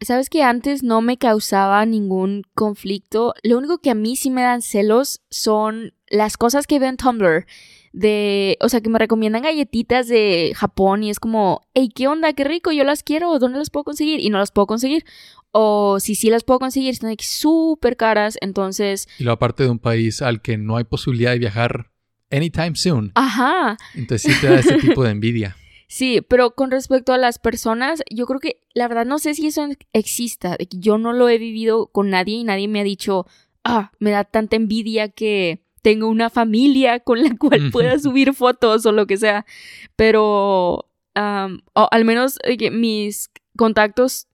[0.00, 3.34] Sabes que antes no me causaba ningún conflicto.
[3.42, 6.96] Lo único que a mí sí me dan celos son las cosas que veo en
[6.96, 7.46] Tumblr.
[7.92, 12.34] De, o sea, que me recomiendan galletitas de Japón y es como, hey, ¿qué onda?
[12.34, 14.20] Qué rico, yo las quiero, ¿dónde las puedo conseguir?
[14.20, 15.06] Y no las puedo conseguir.
[15.50, 18.36] O si sí las puedo conseguir, están aquí súper caras.
[18.42, 21.90] Entonces, Y lo aparte de un país al que no hay posibilidad de viajar
[22.30, 23.12] anytime soon.
[23.14, 25.56] ajá, Entonces sí te da ese tipo de envidia.
[25.88, 29.46] Sí, pero con respecto a las personas, yo creo que la verdad no sé si
[29.46, 33.26] eso exista, yo no lo he vivido con nadie y nadie me ha dicho,
[33.62, 38.84] ah, me da tanta envidia que tengo una familia con la cual pueda subir fotos
[38.86, 39.46] o lo que sea,
[39.94, 44.26] pero am, o al menos eh, mis contactos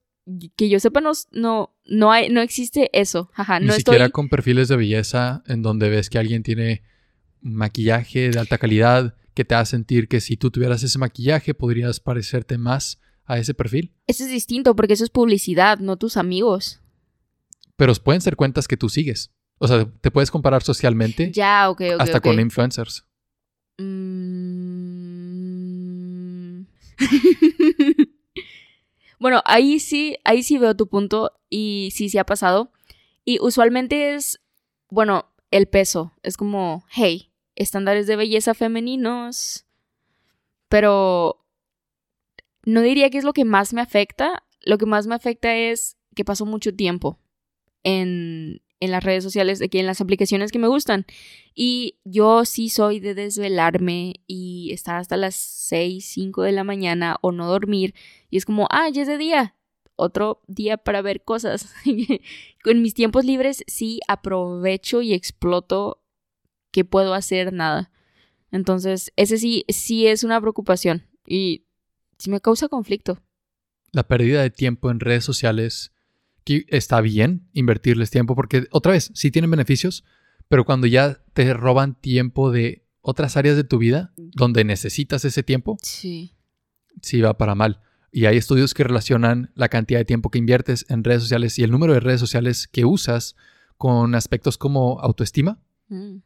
[0.56, 4.12] que yo sepa no no no hay no existe eso, ajá, Ni no siquiera estoy
[4.12, 6.82] con perfiles de belleza en donde ves que alguien tiene
[7.42, 12.00] maquillaje de alta calidad que te hace sentir que si tú tuvieras ese maquillaje podrías
[12.00, 13.94] parecerte más a ese perfil.
[14.06, 16.80] eso es distinto porque eso es publicidad, no tus amigos.
[17.76, 19.32] Pero pueden ser cuentas que tú sigues.
[19.58, 22.00] O sea, te puedes comparar socialmente Ya, ok, ok.
[22.00, 23.04] hasta con influencers.
[23.78, 24.32] Mm.
[29.18, 32.72] bueno, ahí sí, ahí sí veo tu punto y sí, sí ha pasado.
[33.24, 34.40] Y usualmente es,
[34.90, 36.12] bueno, el peso.
[36.22, 39.66] Es como, hey, estándares de belleza femeninos.
[40.68, 41.44] Pero
[42.64, 44.44] no diría que es lo que más me afecta.
[44.60, 47.18] Lo que más me afecta es que paso mucho tiempo
[47.82, 51.06] en, en las redes sociales, aquí en las aplicaciones que me gustan.
[51.54, 57.16] Y yo sí soy de desvelarme y estar hasta las 6, 5 de la mañana
[57.20, 57.94] o no dormir.
[58.28, 59.54] Y es como, ah, ya es de día.
[59.94, 61.72] Otro día para ver cosas.
[62.64, 66.01] Con mis tiempos libres sí aprovecho y exploto
[66.72, 67.90] que puedo hacer nada.
[68.50, 71.04] Entonces, ese sí, sí es una preocupación.
[71.26, 71.64] Y
[72.18, 73.20] sí me causa conflicto.
[73.92, 75.92] La pérdida de tiempo en redes sociales,
[76.44, 80.04] que está bien invertirles tiempo porque, otra vez, sí tienen beneficios,
[80.48, 85.42] pero cuando ya te roban tiempo de otras áreas de tu vida donde necesitas ese
[85.42, 86.34] tiempo, Sí.
[87.00, 87.80] sí va para mal.
[88.10, 91.62] Y hay estudios que relacionan la cantidad de tiempo que inviertes en redes sociales y
[91.62, 93.34] el número de redes sociales que usas
[93.78, 95.58] con aspectos como autoestima,
[95.88, 96.18] Mm.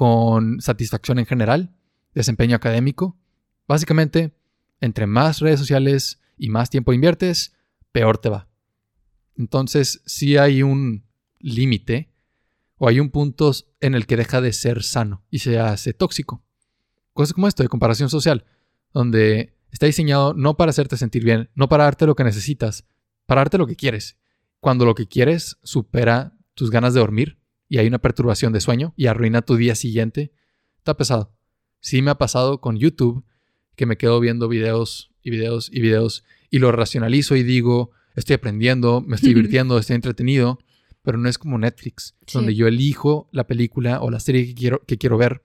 [0.00, 1.74] Con satisfacción en general,
[2.14, 3.18] desempeño académico.
[3.68, 4.34] Básicamente,
[4.80, 7.52] entre más redes sociales y más tiempo inviertes,
[7.92, 8.48] peor te va.
[9.36, 11.04] Entonces, sí hay un
[11.38, 12.14] límite
[12.78, 16.42] o hay un punto en el que deja de ser sano y se hace tóxico.
[17.12, 18.46] Cosas como esto de comparación social,
[18.94, 22.86] donde está diseñado no para hacerte sentir bien, no para darte lo que necesitas,
[23.26, 24.16] para darte lo que quieres.
[24.60, 27.39] Cuando lo que quieres supera tus ganas de dormir
[27.70, 30.32] y hay una perturbación de sueño y arruina tu día siguiente,
[30.76, 31.32] está pesado.
[31.80, 33.24] Sí me ha pasado con YouTube
[33.76, 38.34] que me quedo viendo videos y videos y videos y lo racionalizo y digo, estoy
[38.34, 40.58] aprendiendo, me estoy divirtiendo, estoy entretenido,
[41.02, 42.36] pero no es como Netflix, Sí.
[42.36, 45.42] donde yo elijo la película o la serie que quiero, que quiero ver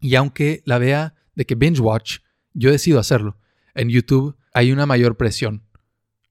[0.00, 2.18] Y aunque la vea de que binge watch,
[2.54, 3.36] yo decido hacerlo.
[3.74, 5.62] En YouTube hay una mayor presión.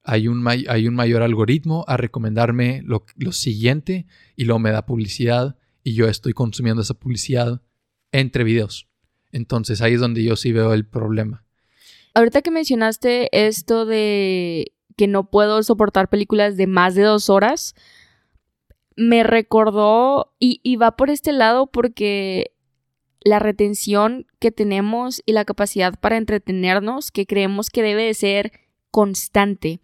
[0.02, 4.86] Hay un, hay un mayor algoritmo a recomendarme lo, lo siguiente y luego me da
[4.86, 7.62] publicidad y yo estoy consumiendo esa publicidad
[8.12, 8.88] entre videos.
[9.32, 11.44] Entonces ahí es donde yo sí veo el problema.
[12.14, 17.74] Ahorita que mencionaste esto de que no puedo soportar películas de más de dos horas,
[18.96, 22.52] me recordó y, y va por este lado porque
[23.22, 28.52] la retención que tenemos y la capacidad para entretenernos que creemos que debe de ser
[28.90, 29.80] constante.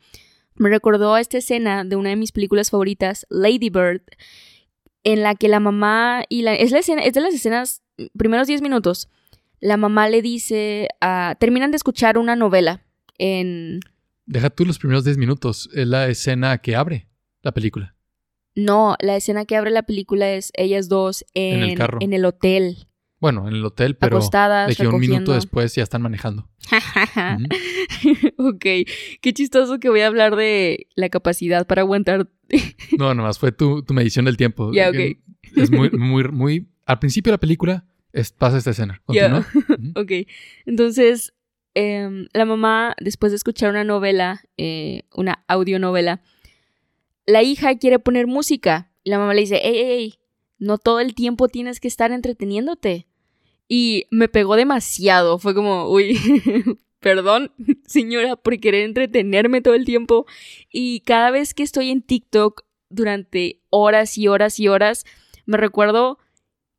[0.54, 4.02] Me recordó a esta escena de una de mis películas favoritas, Lady Bird,
[5.04, 7.82] en la que la mamá y la es la escena es de las escenas
[8.16, 9.08] primeros 10 minutos.
[9.60, 12.82] La mamá le dice a terminan de escuchar una novela
[13.18, 13.80] en
[14.26, 15.70] Deja tú los primeros 10 minutos.
[15.72, 17.06] Es la escena que abre
[17.42, 17.94] la película.
[18.56, 21.98] no, la escena que abre la película es ellas dos en, En el carro.
[22.00, 22.88] en el hotel,
[23.18, 25.32] Bueno, en el hotel, pero acostadas, de que un minuto recogiendo.
[25.34, 26.48] después ya están manejando.
[26.70, 27.46] Ujú.
[28.50, 28.60] ok,
[29.20, 32.28] qué chistoso que voy a hablar de la capacidad para aguantar.
[32.98, 34.72] No, nomás fue tu, tu medición del tiempo.
[34.72, 35.18] Ya, Que
[35.56, 36.68] Es muy, muy, muy...
[36.84, 39.02] Al principio de la película es- pasa esta escena.
[39.08, 39.30] Ya.
[39.30, 39.46] Continúa.
[39.78, 40.00] Ujú.
[40.00, 40.12] Ok,
[40.66, 41.32] entonces
[41.74, 46.20] em, la mamá, después de escuchar una novela, eh, una audionovela,
[47.26, 48.90] la hija quiere poner música.
[49.02, 50.14] Y la mamá le dice, ey, ey, ey,
[50.58, 53.06] no todo el tiempo tienes que estar entreteniéndote.
[53.68, 55.38] Y me pegó demasiado.
[55.38, 56.18] Fue como, uy,
[57.00, 57.52] perdón,
[57.86, 60.26] señora, por querer entretenerme todo el tiempo.
[60.70, 65.04] Y cada vez que estoy en TikTok durante horas y horas y horas,
[65.44, 66.18] me recuerdo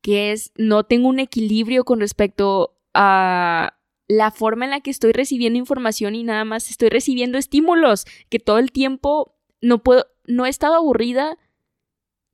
[0.01, 5.11] que es, no tengo un equilibrio con respecto a la forma en la que estoy
[5.11, 10.45] recibiendo información y nada más estoy recibiendo estímulos, que todo el tiempo no puedo, no
[10.45, 11.37] he estado aburrida,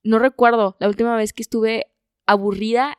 [0.04, 1.88] no recuerdo la última vez que estuve
[2.26, 2.98] aburrida,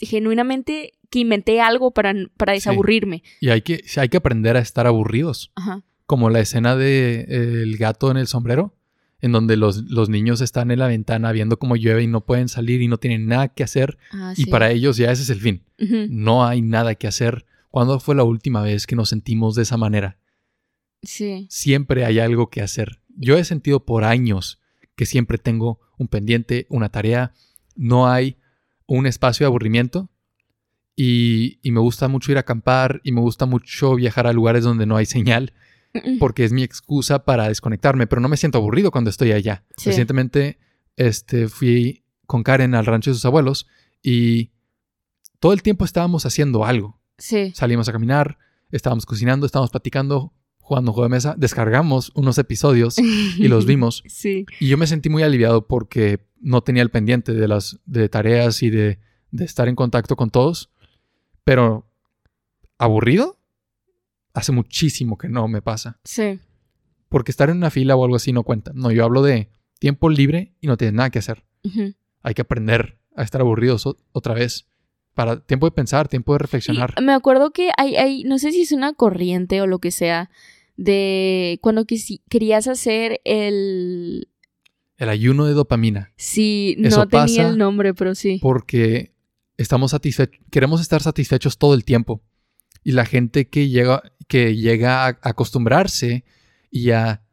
[0.00, 2.56] genuinamente que inventé algo para, para Sí.
[2.58, 3.22] desaburrirme.
[3.40, 5.52] Y hay que, hay que aprender a estar aburridos.
[5.54, 5.82] Ajá.
[6.06, 8.74] Como la escena de eh, el gato en el sombrero,
[9.20, 12.48] en donde los, los niños están en la ventana viendo cómo llueve y no pueden
[12.48, 13.96] salir y no tienen nada que hacer.
[14.12, 15.62] Ah, Y para ellos ya ese es el fin.
[16.10, 17.46] No hay nada que hacer.
[17.70, 20.18] ¿Cuándo fue la última vez que nos sentimos de esa manera?
[21.02, 21.46] Sí.
[21.48, 23.00] Siempre hay algo que hacer.
[23.16, 24.60] Yo he sentido por años
[24.96, 27.32] que siempre tengo un pendiente, una tarea.
[27.74, 28.38] No hay
[28.86, 30.10] un espacio de aburrimiento.
[30.96, 34.62] Y, y me gusta mucho ir a acampar y me gusta mucho viajar a lugares
[34.62, 35.52] donde no hay señal
[36.18, 39.64] porque es mi excusa para desconectarme, pero no me siento aburrido cuando estoy allá.
[39.76, 39.90] Sí.
[39.90, 40.58] Recientemente
[40.96, 43.66] este, fui con Karen al rancho de sus abuelos
[44.02, 44.50] y
[45.38, 47.00] todo el tiempo estábamos haciendo algo.
[47.18, 47.52] Sí.
[47.54, 48.38] Salimos a caminar,
[48.70, 50.32] estábamos cocinando, estábamos platicando,
[50.64, 54.46] jugando un juego de mesa, descargamos unos episodios y los vimos Sí.
[54.60, 58.62] y yo me sentí muy aliviado porque no tenía el pendiente de las de tareas
[58.62, 58.98] y de,
[59.30, 60.70] de estar en contacto con todos,
[61.44, 61.86] pero
[62.78, 63.38] aburrido
[64.32, 66.40] hace muchísimo que no me pasa Sí.
[67.08, 68.72] porque estar en una fila o algo así no cuenta.
[68.74, 69.48] No, yo hablo de
[69.78, 71.44] tiempo libre y no tienes nada que hacer.
[72.22, 74.66] Hay que aprender a estar aburridos otra vez.
[75.14, 76.94] Para tiempo de pensar, tiempo de reflexionar.
[76.98, 79.92] Y me acuerdo que hay, hay, no sé si es una corriente o lo que
[79.92, 80.28] sea,
[80.76, 81.84] de cuando
[82.28, 84.28] querías hacer el...
[84.96, 86.12] El ayuno de dopamina.
[86.16, 88.38] Sí, Eso no tenía pasa el nombre, pero sí.
[88.40, 89.12] Porque
[89.56, 92.22] estamos satisfechos, queremos estar satisfechos todo el tiempo.
[92.82, 96.24] Y la gente que llega, que llega a acostumbrarse
[96.70, 97.24] y a,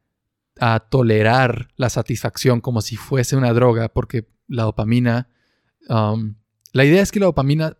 [0.59, 5.29] a tolerar la satisfacción como si fuese una droga, porque la dopamina,
[5.89, 6.35] um,
[6.73, 7.77] la idea es que la dopamina,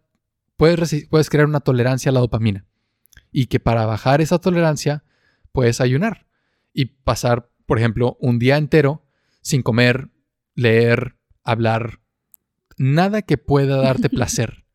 [0.58, 2.66] puedes, puedes crear una tolerancia a la dopamina.
[3.32, 5.04] Y que para bajar esa tolerancia,
[5.52, 6.28] puedes ayunar
[6.74, 9.06] y pasar, por ejemplo, un día entero
[9.42, 10.10] sin comer,
[10.56, 12.00] leer, hablar,
[12.78, 14.66] nada que pueda darte placer.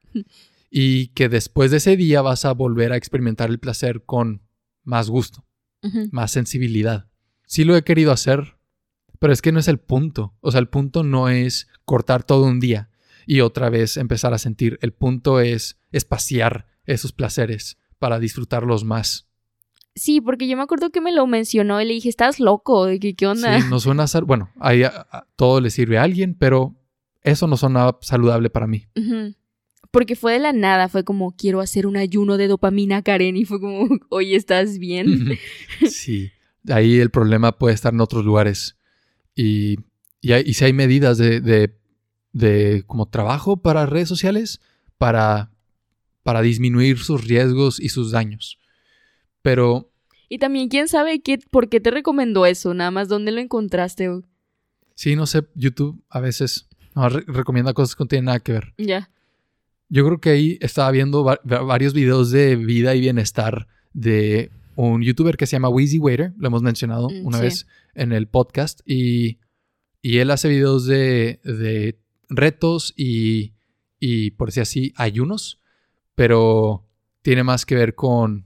[0.71, 4.43] Y que después de ese día vas a volver a experimentar el placer con
[4.83, 5.47] más gusto,
[6.11, 7.09] más sensibilidad.
[7.47, 8.57] Sí lo he querido hacer,
[9.19, 10.37] pero es que no es el punto.
[10.41, 12.91] O sea, el punto no es cortar todo un día
[13.27, 14.79] y otra vez empezar a sentir.
[14.83, 19.26] El punto es espaciar esos placeres para disfrutarlos más.
[19.97, 23.01] Sí, porque yo me acuerdo que me lo mencionó y le dije, estás loco, de
[23.01, 23.59] que, ¿qué onda?
[23.61, 26.77] Sí, no suena sal- Bueno, ahí a- a- todo le sirve a alguien, pero
[27.23, 28.87] eso no suena saludable para mí.
[29.91, 33.47] Porque fue de la nada, fue como, quiero hacer un ayuno de dopamina, Karen, y
[33.47, 35.39] fue como, oye, ¿estás bien?
[35.89, 36.31] sí,
[36.69, 38.77] ahí el problema puede estar en otros lugares.
[39.35, 39.77] Y,
[40.21, 41.75] y, hay- y si hay medidas de, de,
[42.33, 44.61] de como trabajo para redes sociales
[44.99, 45.51] para,
[46.23, 48.59] para disminuir sus riesgos y sus daños.
[49.47, 49.93] Pero
[50.29, 52.75] Y también, ¿quién sabe qué, por qué te recomendó eso?
[52.75, 54.09] Nada más, ¿dónde lo encontraste?
[54.09, 54.23] güey?
[54.97, 58.53] sí, no sé, YouTube a veces no, re- recomienda cosas que no tienen nada que
[58.53, 58.75] ver.
[58.77, 59.09] Ya.
[59.89, 64.51] Yo creo que ahí estaba viendo va- va- varios videos de vida y bienestar de
[64.75, 67.45] un youtuber que se llama Wheezy Waiter, lo hemos mencionado Mm, una sí.
[67.45, 69.39] vez en el podcast, y,
[70.03, 73.53] y él hace videos de, de retos y,
[74.01, 75.61] y, por decir así, ayunos,
[76.17, 76.85] pero
[77.23, 78.46] tiene más que ver con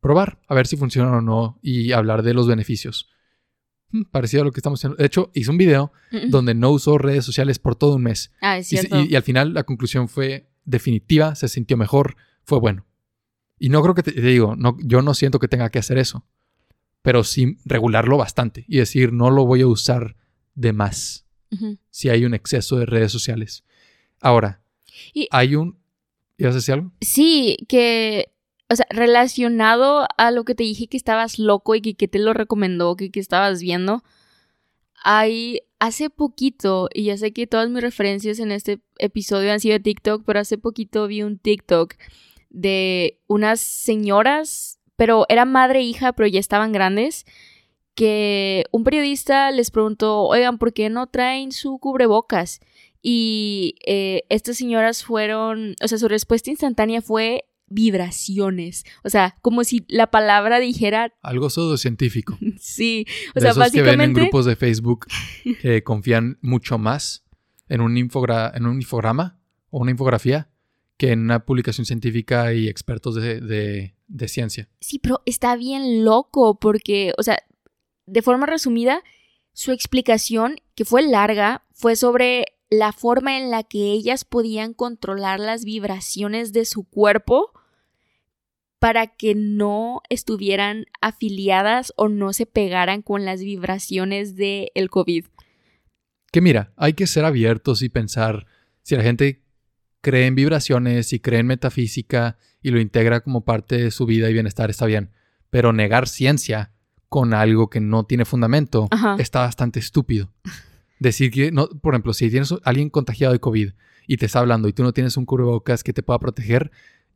[0.00, 3.08] probar, a ver si funcionan o no, y hablar de los beneficios.
[3.90, 4.96] Hmm, Parecido a lo que estamos haciendo.
[4.96, 5.92] De hecho, hice un video
[6.28, 8.32] donde no usó redes sociales por todo un mes.
[8.40, 9.00] Ah, es Y, cierto.
[9.00, 12.86] y- y al final la conclusión fue definitiva, se sintió mejor, fue bueno.
[13.58, 15.98] Y no creo que te, te digo, no, yo no siento que tenga que hacer
[15.98, 16.26] eso,
[17.02, 20.16] pero sí regularlo bastante y decir no lo voy a usar
[20.54, 21.78] de más Ujú.
[21.90, 23.64] si hay un exceso de redes sociales.
[24.20, 24.62] Ahora,
[25.12, 25.78] Y- hay un...
[26.36, 26.92] ¿Ibas a decir algo?
[27.00, 28.32] Sí, que,
[28.68, 32.18] o sea, relacionado a lo que te dije que estabas loco y que, que te
[32.18, 34.02] lo recomendó, que, que estabas viendo,
[35.02, 39.74] hay, hace poquito, y ya sé que todas mis referencias en este episodio han sido
[39.74, 41.94] de TikTok, pero hace poquito vi un TikTok
[42.48, 47.26] de unas señoras, pero era madre e hija, pero ya estaban grandes,
[47.94, 52.60] que un periodista les preguntó, oigan, ¿por qué no traen su cubrebocas?
[53.02, 57.44] Y eh, estas señoras fueron, o sea, su respuesta instantánea fue
[57.74, 58.84] vibraciones.
[59.02, 62.38] O sea, como si la palabra dijera Algo pseudocientífico.
[62.58, 63.06] sí.
[63.30, 64.20] O de sea, esos que ven en básicamente.
[64.22, 65.06] grupos de Facebook
[65.60, 67.24] que confían mucho más
[67.68, 69.38] en un, infogra- en un infograma
[69.70, 70.50] o una infografía
[70.96, 74.68] que en una publicación científica y expertos de, de- de ciencia.
[74.80, 77.38] Sí, pero está bien loco porque, o sea,
[78.06, 79.02] de forma resumida,
[79.54, 85.40] su explicación, que fue larga, fue sobre la forma en la que ellas podían controlar
[85.40, 87.52] las vibraciones de su cuerpo
[88.84, 95.24] para que no estuvieran afiliadas o no se pegaran con las vibraciones del el COVID.
[96.30, 98.44] Que mira, hay que ser abiertos y pensar
[98.82, 99.42] si la gente
[100.02, 104.28] cree en vibraciones y cree en metafísica y lo integra como parte de su vida
[104.28, 105.12] y bienestar está bien,
[105.48, 106.74] pero negar ciencia
[107.08, 109.16] con algo que no tiene fundamento Ajá.
[109.18, 110.30] está bastante estúpido.
[110.98, 113.70] Decir que, no, por ejemplo, si tienes a alguien contagiado de COVID
[114.06, 116.70] y te está hablando y tú no tienes un cubrebocas que te pueda proteger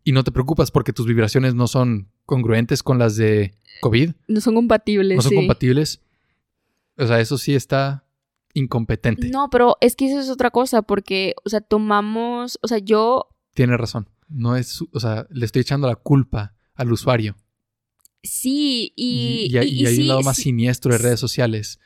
[0.05, 4.41] y no te preocupas porque tus vibraciones no son congruentes con las de COVID, No
[4.41, 5.17] son compatibles.
[5.17, 5.37] no son sí.
[5.37, 6.01] compatibles,
[6.97, 8.05] o sea, eso sí está
[8.55, 9.29] incompetente.
[9.29, 13.29] No, pero es que eso es otra cosa, porque, o sea, tomamos, o sea, yo
[13.55, 14.09] Tiene razón.
[14.29, 17.37] No es, o sea, le estoy echando la culpa al usuario.
[18.23, 19.47] sí, y.
[19.49, 20.43] Y, y hay, y hay sí, un lado más sí.
[20.45, 21.79] siniestro de redes sociales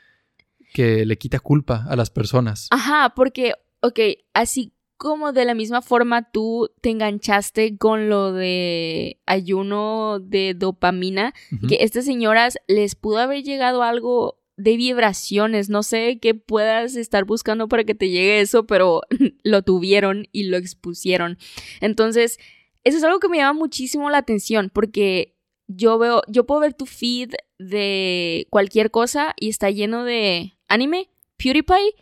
[0.72, 2.68] que le quita culpa a las personas.
[2.70, 3.98] Ajá, porque, ok,
[4.32, 4.72] así
[5.02, 11.34] como de la misma forma tú te enganchaste con lo de ayuno de dopamina,
[11.68, 17.24] que estas señoras les pudo haber llegado algo de vibraciones, no sé qué puedas estar
[17.24, 19.00] buscando para que te llegue eso, pero
[19.42, 21.36] lo tuvieron y lo expusieron.
[21.80, 22.38] Entonces,
[22.84, 25.36] eso es algo que me llama muchísimo la atención porque
[25.66, 31.10] yo veo, yo puedo ver tu feed de cualquier cosa y está lleno de anime,
[31.38, 31.92] PewDiePie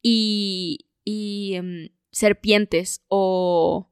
[0.00, 3.88] y, y em, serpientes o...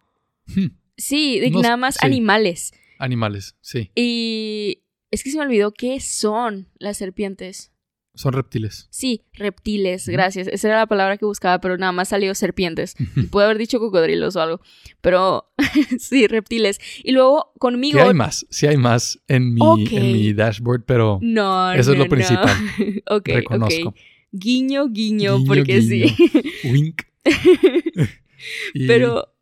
[0.47, 0.66] Hmm.
[0.97, 2.01] Sí, No, nada más sí.
[2.07, 2.72] animales.
[2.99, 3.91] Animales, sí.
[3.95, 7.72] Y es que se me olvidó qué son las serpientes.
[8.14, 8.89] Son reptiles.
[8.91, 10.47] Sí, reptiles, gracias.
[10.49, 12.95] Esa era la palabra que buscaba, pero nada más salió serpientes.
[13.14, 14.61] Y pude haber dicho cocodrilos o algo.
[15.03, 15.53] Pero
[15.99, 16.81] sí, reptiles.
[17.05, 18.01] Y luego conmigo.
[18.01, 19.61] Sí hay más, sí hay más en mi,
[19.91, 22.57] en mi dashboard, pero No, Eso es no, lo principal.
[23.07, 23.89] ok, reconozco.
[23.91, 23.97] ok.
[24.33, 26.09] Guiño, guiño, Guiño, porque guiño.
[26.09, 26.43] sí.
[26.72, 27.03] Wink.
[28.74, 29.33] Y- pero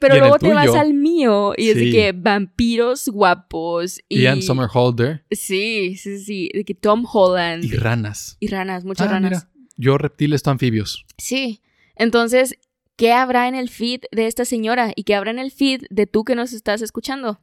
[0.00, 4.00] pero luego te vas al mío y es de que vampiros guapos.
[4.08, 6.48] Y, Ian Somerhalder Sí, sí, sí.
[6.54, 7.62] De que Tom Holland.
[7.64, 8.38] y ranas.
[8.40, 9.30] Y ranas, muchas Ah, ranas.
[9.30, 11.04] mira, yo reptiles, tú anfibios.
[11.18, 11.60] Sí.
[11.96, 12.56] Entonces,
[12.96, 14.90] ¿qué habrá en el feed de esta señora?
[14.96, 17.40] ¿Y qué habrá en el feed de tú que nos estás escuchando?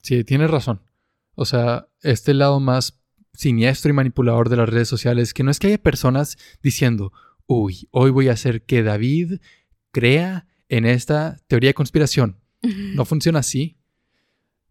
[0.00, 0.82] Sí, tienes razón.
[1.34, 3.00] O sea, este lado más
[3.34, 7.12] siniestro y manipulador de las redes sociales, que no es que haya personas diciendo,
[7.52, 9.40] uy, hoy voy a hacer que David
[9.90, 12.36] crea en esta teoría de conspiración.
[12.94, 13.76] No funciona así.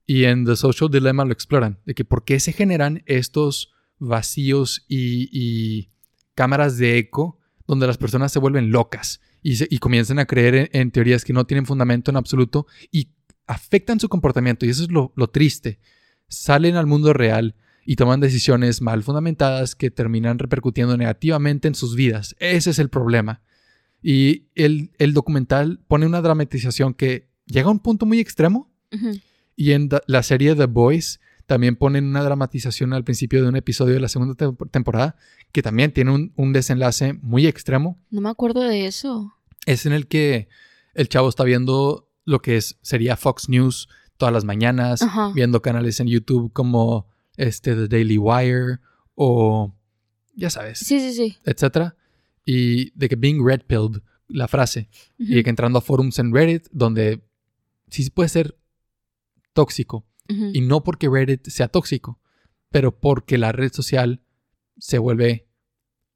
[0.06, 4.86] Y en The Social Dilemma lo exploran, de que por qué se generan estos vacíos
[4.88, 5.90] y, y
[6.36, 10.56] cámaras de eco donde las personas se vuelven locas y, se- y comienzan a creer
[10.56, 13.10] en, en teorías que no tienen fundamento en absoluto y
[13.46, 14.66] afectan su comportamiento.
[14.66, 15.80] Y eso es lo, lo triste.
[16.30, 17.56] Salen al mundo real
[17.90, 22.36] y toman decisiones mal fundamentadas que terminan repercutiendo negativamente en sus vidas.
[22.38, 23.42] Ese es el problema.
[24.00, 28.72] Y el, el documental pone una dramatización que llega a un punto muy extremo.
[29.56, 33.96] Y en la serie The Boys también ponen una dramatización al principio de un episodio
[33.96, 35.16] de la segunda tem- temporada
[35.52, 37.98] que también tiene un, un desenlace muy extremo.
[38.12, 39.34] No me acuerdo de eso.
[39.66, 40.48] Es en el que
[40.94, 45.32] el chavo está viendo lo que es, sería Fox News todas las mañanas, Ajá.
[45.34, 47.08] viendo canales en YouTube como
[47.40, 48.80] este The Daily Wire
[49.16, 49.74] o
[50.36, 51.38] ya sabes, Sí, sí, sí.
[51.46, 51.96] etcétera.
[52.46, 56.34] Y de que being red pilled, la frase, y de que entrando a forums en
[56.34, 57.22] Reddit donde
[57.90, 58.58] sí puede ser
[59.54, 60.06] tóxico.
[60.30, 60.52] ujú.
[60.54, 62.20] Y no porque Reddit sea tóxico,
[62.70, 64.22] pero porque la red social
[64.78, 65.48] se vuelve...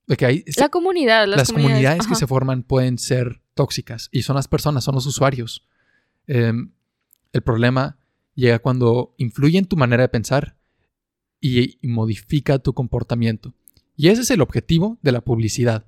[0.05, 4.23] De que hay, La comunidad, las, las comunidades, que se forman pueden ser tóxicas y
[4.23, 5.65] son las personas, son los usuarios.
[6.27, 6.73] Em,
[7.31, 7.97] el problema
[8.35, 10.57] llega cuando influye en tu manera de pensar
[11.45, 13.53] y, y modifica tu comportamiento.
[13.97, 15.85] Y ese es el objetivo de la publicidad,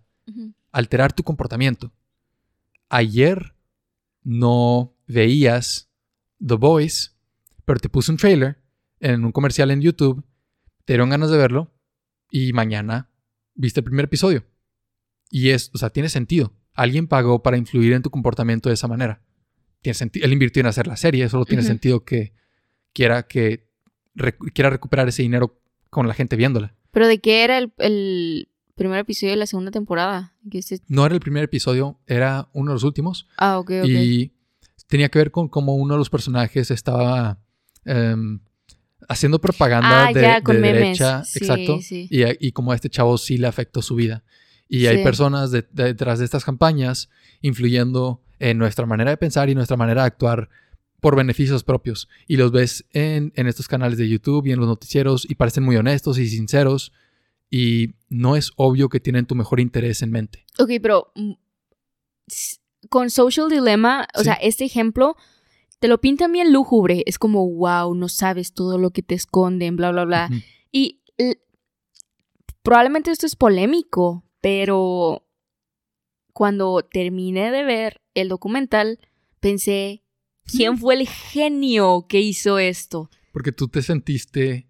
[0.72, 1.94] alterar tu comportamiento.
[2.90, 3.56] Ayer
[4.24, 5.90] no veías
[6.46, 7.12] The Voice,
[7.66, 8.62] pero te puse un trailer
[9.00, 10.24] en un comercial en YouTube,
[10.86, 11.74] te dieron ganas de verlo
[12.30, 13.10] y mañana
[13.54, 14.46] viste el primer episodio.
[15.30, 16.54] Y es, o sea, tiene sentido.
[16.74, 19.24] Alguien pagó para influir en tu comportamiento de esa manera.
[19.82, 22.34] Tiene senti- él invirtió en hacer la serie, solo tiene sentido que
[22.94, 23.70] quiera que
[24.16, 25.60] recu- quiera recuperar ese dinero
[25.90, 26.74] con la gente viéndola.
[26.92, 30.34] Pero de qué era el, el primer episodio de la segunda temporada.
[30.62, 33.28] Se- No era el primer episodio, era uno de los últimos.
[33.38, 33.88] Ah, ok, ok.
[33.88, 34.32] Y
[34.88, 37.40] tenía que ver con cómo uno de los personajes estaba
[37.86, 38.40] em,
[39.08, 40.80] haciendo propaganda Ah, de, ya, con de memes.
[40.82, 41.24] derecha.
[41.24, 41.80] Sí, exacto.
[41.82, 42.08] sí.
[42.10, 44.24] Y, y como a este chavo sí le afectó su vida.
[44.68, 47.10] Y hay personas de- de- detrás de estas campañas
[47.42, 50.50] influyendo en nuestra manera de pensar y nuestra manera de actuar
[51.06, 52.10] por beneficios propios.
[52.26, 55.64] Y los ves en, en estos canales de YouTube y en los noticieros y parecen
[55.64, 56.92] muy honestos y sinceros.
[57.48, 60.48] Y no es obvio que tienen tu mejor interés en mente.
[60.58, 61.34] Ok, pero mm,
[62.90, 64.24] con Social Dilemma, o Sí.
[64.24, 65.16] sea, este ejemplo
[65.78, 67.04] te lo pintan bien lúgubre.
[67.06, 70.30] Es como, wow, no sabes todo lo que te esconden, bla, bla, bla.
[70.32, 70.42] Ujú.
[70.72, 71.38] Y l-
[72.64, 75.24] probablemente esto es polémico, pero
[76.34, 78.98] cuando terminé de ver el documental,
[79.40, 80.02] pensé,
[80.46, 83.10] ¿quién fue el genio que hizo esto?
[83.32, 84.68] Porque tú te sentiste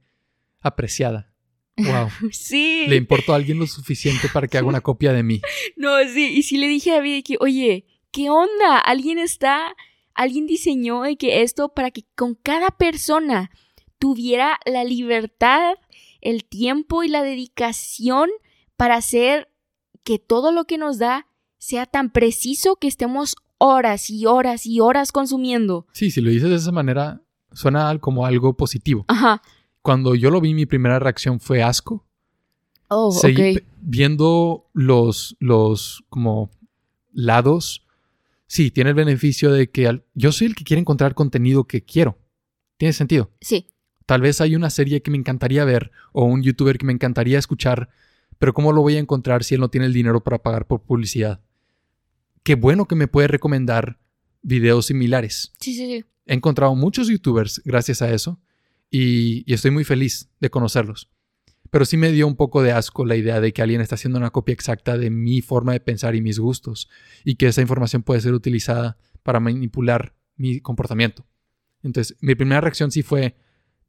[0.60, 1.32] apreciada.
[1.78, 2.10] Wow.
[2.32, 2.86] Sí.
[2.88, 5.42] Le importó a alguien lo suficiente para que haga una copia de mí.
[5.78, 8.80] No, sí, y sí le dije a David que, oye, ¿qué onda?
[8.80, 9.76] Alguien está,
[10.14, 13.52] alguien diseñó de que esto para que con cada persona
[14.00, 15.76] tuviera la libertad,
[16.22, 18.30] el tiempo y la dedicación
[18.78, 19.50] para hacer
[20.04, 24.80] que todo lo que nos da sea tan preciso que estemos horas y horas y
[24.80, 25.88] horas consumiendo.
[25.94, 27.22] Sí, si lo dices de esa manera,
[27.54, 29.06] suena como algo positivo.
[29.08, 29.42] Ajá.
[29.82, 32.06] Cuando yo lo vi, mi primera reacción fue asco.
[32.88, 33.58] Oh, Seguí ok.
[33.60, 36.50] pe- viendo los, los como
[37.14, 37.86] lados.
[38.48, 41.84] Sí, tiene el beneficio de que al- yo soy el que quiere encontrar contenido que
[41.84, 42.18] quiero.
[42.78, 43.32] Tiene sentido.
[43.42, 43.68] Sí.
[44.06, 47.40] Tal vez hay una serie que me encantaría ver o un youtuber que me encantaría
[47.40, 47.90] escuchar,
[48.38, 50.82] pero ¿cómo lo voy a encontrar si él no tiene el dinero para pagar por
[50.82, 51.40] publicidad?
[52.46, 53.98] Qué bueno que me puede recomendar
[54.44, 55.52] videos similares.
[55.60, 56.06] Sí, sí, sí.
[56.28, 58.40] He encontrado muchos youtubers gracias a eso
[58.92, 61.10] y, y estoy muy feliz de conocerlos.
[61.72, 64.20] Pero sí me dio un poco de asco la idea de que alguien está haciendo
[64.20, 66.88] una copia exacta de mi forma de pensar y mis gustos
[67.24, 71.26] y que esa información puede ser utilizada para manipular mi comportamiento.
[71.82, 73.38] Entonces, mi primera reacción sí fue,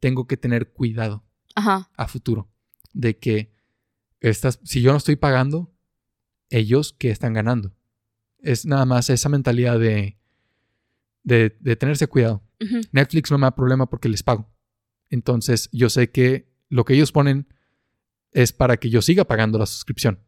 [0.01, 1.91] tengo que tener cuidado Ajá.
[1.95, 2.49] a futuro
[2.95, 3.53] de que
[4.21, 5.75] estas, si yo no estoy pagando,
[6.49, 7.77] ellos que están ganando.
[8.47, 10.17] Es nada más esa mentalidad de,
[11.23, 12.43] de, de tenerse cuidado.
[12.93, 14.51] Netflix no me da problema porque les pago.
[15.11, 17.49] Entonces yo sé que lo que ellos ponen
[18.33, 20.21] es para que yo siga pagando la suscripción.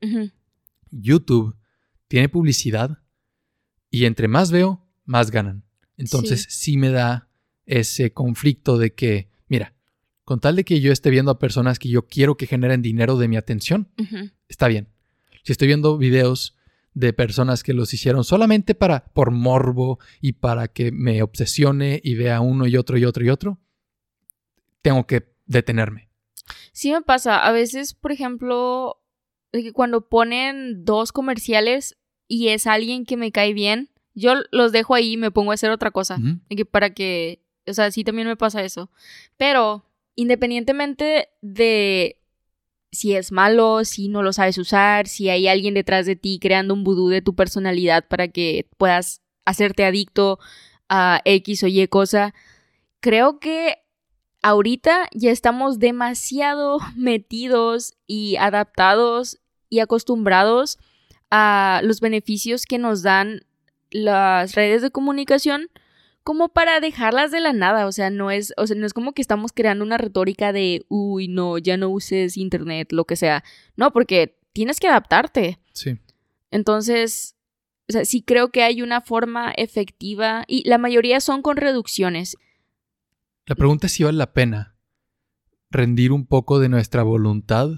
[0.91, 1.57] YouTube
[2.09, 2.99] tiene publicidad
[3.91, 5.65] y entre más veo, más ganan.
[5.97, 7.29] Entonces sí, me da
[7.67, 9.75] ese conflicto de que, mira,
[10.25, 13.17] con tal de que yo esté viendo a personas que yo quiero que generen dinero
[13.17, 13.89] de mi atención,
[14.49, 14.89] está bien.
[15.45, 16.58] Si estoy viendo videos
[16.99, 22.17] de personas que los hicieron solamente para por morbo y para que me obsesione y
[22.17, 23.61] vea uno y otro y otro y otro,
[24.83, 26.09] tengo que detenerme.
[26.73, 27.47] Sí me pasa.
[27.47, 29.01] A veces, por ejemplo,
[29.75, 31.97] cuando ponen dos comerciales
[32.27, 35.55] y es alguien que me cae bien, yo los dejo ahí y me pongo a
[35.55, 36.19] hacer otra cosa.
[36.73, 38.91] Para que, o sea, sí también me pasa eso.
[39.37, 39.85] Pero
[40.17, 42.18] independientemente de
[42.91, 46.75] si es malo, si no lo sabes usar, si hay alguien detrás de ti creando
[46.75, 50.39] un vudú de tu personalidad para que puedas hacerte adicto
[50.89, 52.35] a X o Y cosa,
[53.01, 53.79] creo que
[54.43, 60.79] ahorita ya estamos demasiado metidos y adaptados y acostumbrados
[61.31, 63.43] a los beneficios que nos dan
[63.91, 65.69] las redes de comunicación
[66.29, 69.15] como para dejarlas de la nada, o sea, no es, o sea, no es como
[69.15, 73.43] que estamos creando una retórica de, uy, no, ya no uses internet, lo que sea.
[73.77, 75.59] No, porque tienes que adaptarte.
[75.73, 75.99] Sí.
[76.51, 77.35] Entonces,
[77.89, 82.37] O sea, sí creo que hay una forma efectiva y la mayoría son con reducciones.
[83.47, 84.77] La pregunta es si vale la pena
[85.71, 87.71] rendir un poco de nuestra voluntad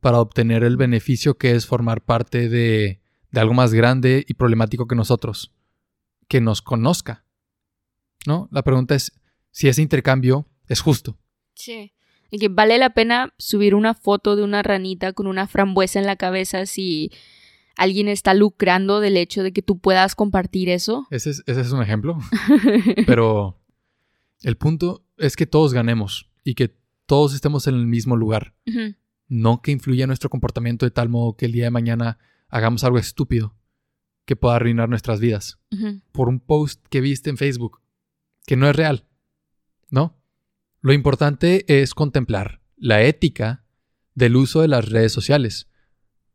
[0.00, 4.88] para obtener el beneficio que es formar parte de, de algo más grande y problemático
[4.88, 5.54] que nosotros,
[6.26, 7.24] que nos conozca.
[8.26, 8.48] ¿No?
[8.50, 9.12] La pregunta es
[9.50, 11.18] si ese intercambio es justo.
[11.54, 11.92] Sí.
[12.30, 16.06] Y que vale la pena subir una foto de una ranita con una frambuesa en
[16.06, 17.12] la cabeza si
[17.76, 21.06] alguien está lucrando del hecho de que tú puedas compartir eso.
[21.10, 22.18] Ese es, ese es un ejemplo.
[23.06, 23.60] Pero
[24.42, 28.54] el punto es que todos ganemos y que todos estemos en el mismo lugar.
[29.28, 32.18] No que influya nuestro comportamiento de tal modo que el día de mañana
[32.48, 33.54] hagamos algo estúpido
[34.24, 35.58] que pueda arruinar nuestras vidas.
[36.12, 37.80] Por un post que viste en Facebook
[38.46, 39.06] que no es real.
[39.90, 40.16] ¿No?
[40.80, 43.64] Lo importante es contemplar la ética
[44.14, 45.68] del uso de las redes sociales.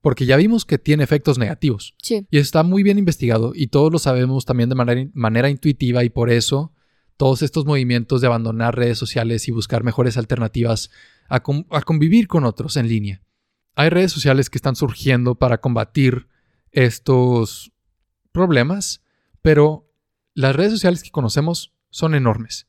[0.01, 1.95] Porque ya vimos que tiene efectos negativos.
[2.01, 2.25] Sí.
[2.31, 6.09] Y está muy bien investigado y todos lo sabemos también de manera, manera intuitiva y
[6.09, 6.73] por eso
[7.17, 10.89] todos estos movimientos de abandonar redes sociales y buscar mejores alternativas
[11.27, 13.21] a, con- a convivir con otros en línea.
[13.75, 16.29] Hay redes sociales que están surgiendo para combatir
[16.71, 17.73] estos
[18.31, 19.03] problemas,
[19.41, 19.91] pero
[20.33, 22.67] las redes sociales que conocemos son enormes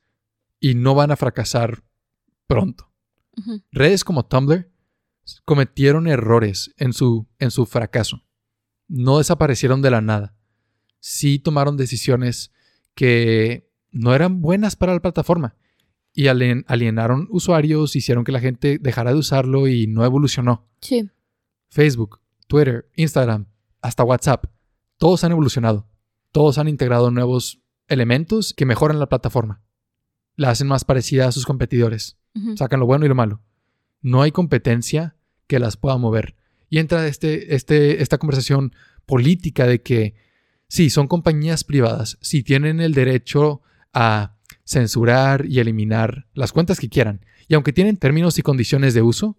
[0.58, 1.82] y no van a fracasar
[2.46, 2.90] pronto.
[3.72, 4.70] Redes como Tumblr
[5.44, 8.22] cometieron errores en su, en su fracaso.
[8.88, 10.34] No desaparecieron de la nada.
[10.98, 12.52] Sí tomaron decisiones
[12.94, 15.56] que no eran buenas para la plataforma
[16.12, 20.68] y alien- alienaron usuarios, hicieron que la gente dejara de usarlo y no evolucionó.
[20.80, 21.08] Sí.
[21.70, 23.46] Facebook, Twitter, Instagram,
[23.80, 24.46] hasta WhatsApp,
[24.98, 25.88] todos han evolucionado.
[26.32, 29.60] Todos han integrado nuevos elementos que mejoran la plataforma.
[30.36, 32.16] La hacen más parecida a sus competidores
[32.56, 33.42] sacan lo bueno y lo malo.
[34.02, 35.16] No hay competencia
[35.46, 36.36] que las pueda mover.
[36.68, 38.74] Y entra este, este, esta conversación
[39.06, 40.14] política de que
[40.68, 43.62] sí, son compañías privadas, sí tienen el derecho
[43.92, 47.24] a censurar y eliminar las cuentas que quieran.
[47.48, 49.36] Y aunque tienen términos y condiciones de uso,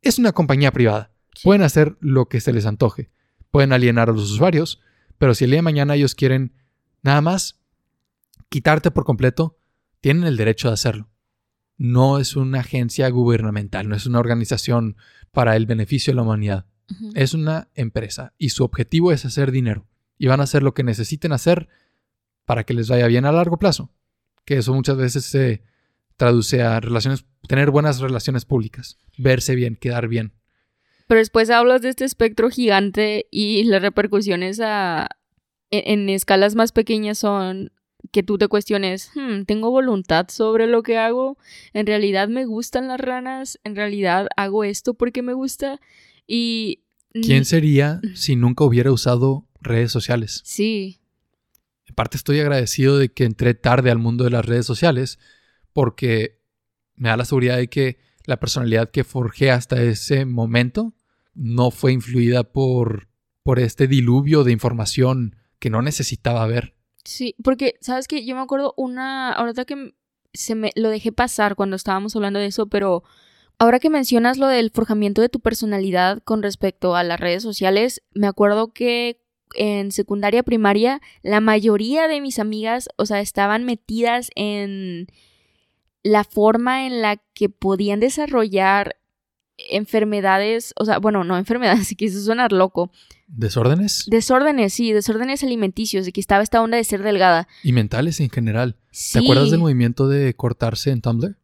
[0.00, 1.12] es una compañía privada.
[1.34, 1.42] Sí.
[1.44, 3.10] Pueden hacer lo que se les antoje.
[3.50, 4.80] Pueden alienar a los usuarios,
[5.18, 6.54] pero si el día de mañana ellos quieren
[7.02, 7.60] nada más
[8.48, 9.58] quitarte por completo,
[10.00, 11.10] tienen el derecho de hacerlo
[11.76, 14.96] no es una agencia gubernamental, no es una organización
[15.32, 16.66] para el beneficio de la humanidad.
[17.14, 19.86] Es una empresa y su objetivo es hacer dinero.
[20.18, 21.68] Y van a hacer lo que necesiten hacer
[22.44, 23.90] para que les vaya bien a largo plazo.
[24.44, 25.62] Que eso muchas veces se
[26.16, 30.34] traduce a relaciones, tener buenas relaciones públicas, verse bien, quedar bien.
[31.08, 35.08] Pero después hablas de este espectro gigante y las repercusiones a,
[35.70, 37.72] en, en escalas más pequeñas son
[38.14, 41.36] que tú te cuestiones, "Hmm, ¿tengo voluntad sobre lo que hago?
[41.72, 43.58] ¿En realidad me gustan las ranas?
[43.64, 45.80] ¿En realidad hago esto porque me gusta?
[46.26, 46.84] Y...
[47.12, 50.42] ¿Quién sería si nunca hubiera usado redes sociales?
[50.44, 51.00] Sí,
[51.86, 55.18] En parte estoy agradecido de que entré tarde al mundo de las redes sociales
[55.72, 56.38] porque
[56.94, 60.94] me da la seguridad de que la personalidad que forjé hasta ese momento
[61.34, 63.08] no fue influida por,
[63.42, 66.73] por este diluvio de información que no necesitaba ver.
[67.04, 68.24] Sí, porque, ¿sabes qué?
[68.24, 69.94] Yo me acuerdo una, ahorita que
[70.32, 73.04] se me lo dejé pasar cuando estábamos hablando de eso, pero
[73.58, 78.02] ahora que mencionas lo del forjamiento de tu personalidad con respecto a las redes sociales,
[78.12, 79.20] me acuerdo que
[79.54, 85.06] en secundaria primaria la mayoría de mis amigas, o sea, estaban metidas en
[86.02, 88.96] la forma en la que podían desarrollar
[89.56, 92.90] enfermedades, o sea, bueno, no enfermedades, quise sonar loco,
[93.26, 97.48] Desórdenes desórdenes, sí, desórdenes alimenticios, de que estaba esta onda de ser delgada.
[97.62, 98.76] y mentales en general.
[98.90, 101.36] Sí, ¿Te acuerdas del movimiento de cortarse en Tumblr?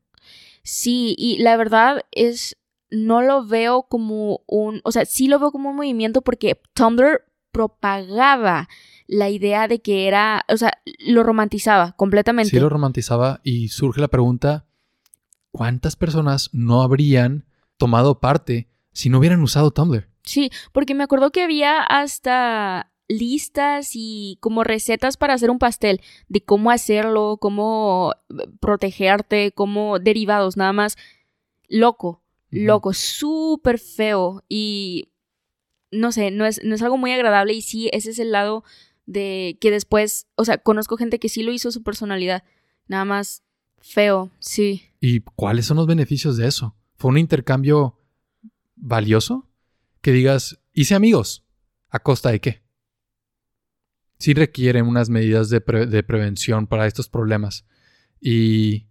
[0.62, 2.56] Sí, y la verdad es,
[2.90, 7.22] no lo veo como un, o sea, sí lo veo como un movimiento porque Tumblr
[7.50, 8.68] propagaba
[9.08, 12.50] la idea de que era, o sea, lo romantizaba completamente.
[12.50, 14.66] Sí lo romantizaba y surge la pregunta,
[15.50, 17.46] ¿cuántas personas no habrían
[17.81, 20.09] tomado parte si no hubieran usado Tumblr?
[20.22, 26.01] Sí, porque me acuerdo que había hasta listas y como recetas para hacer un pastel,
[26.28, 30.97] de cómo hacerlo, cómo eh, protegerte, cómo derivados, nada más.
[31.68, 35.09] Loco, loco, súper feo y
[35.91, 38.64] no sé, no es, no es algo muy agradable y sí, ese es el lado
[39.07, 42.45] de que después, o sea, conozco gente que sí lo hizo su personalidad,
[42.87, 43.43] nada más
[43.78, 44.83] feo, sí.
[45.01, 46.76] ¿Y cuáles son los beneficios de eso?
[47.01, 47.98] ¿Fue un intercambio
[48.76, 49.48] valioso?
[50.03, 51.46] Que digas, hice amigos.
[51.88, 52.62] ¿A costa de qué?
[54.18, 57.64] Sí requieren unas medidas de, pre- de prevención para estos problemas.
[58.20, 58.86] Y,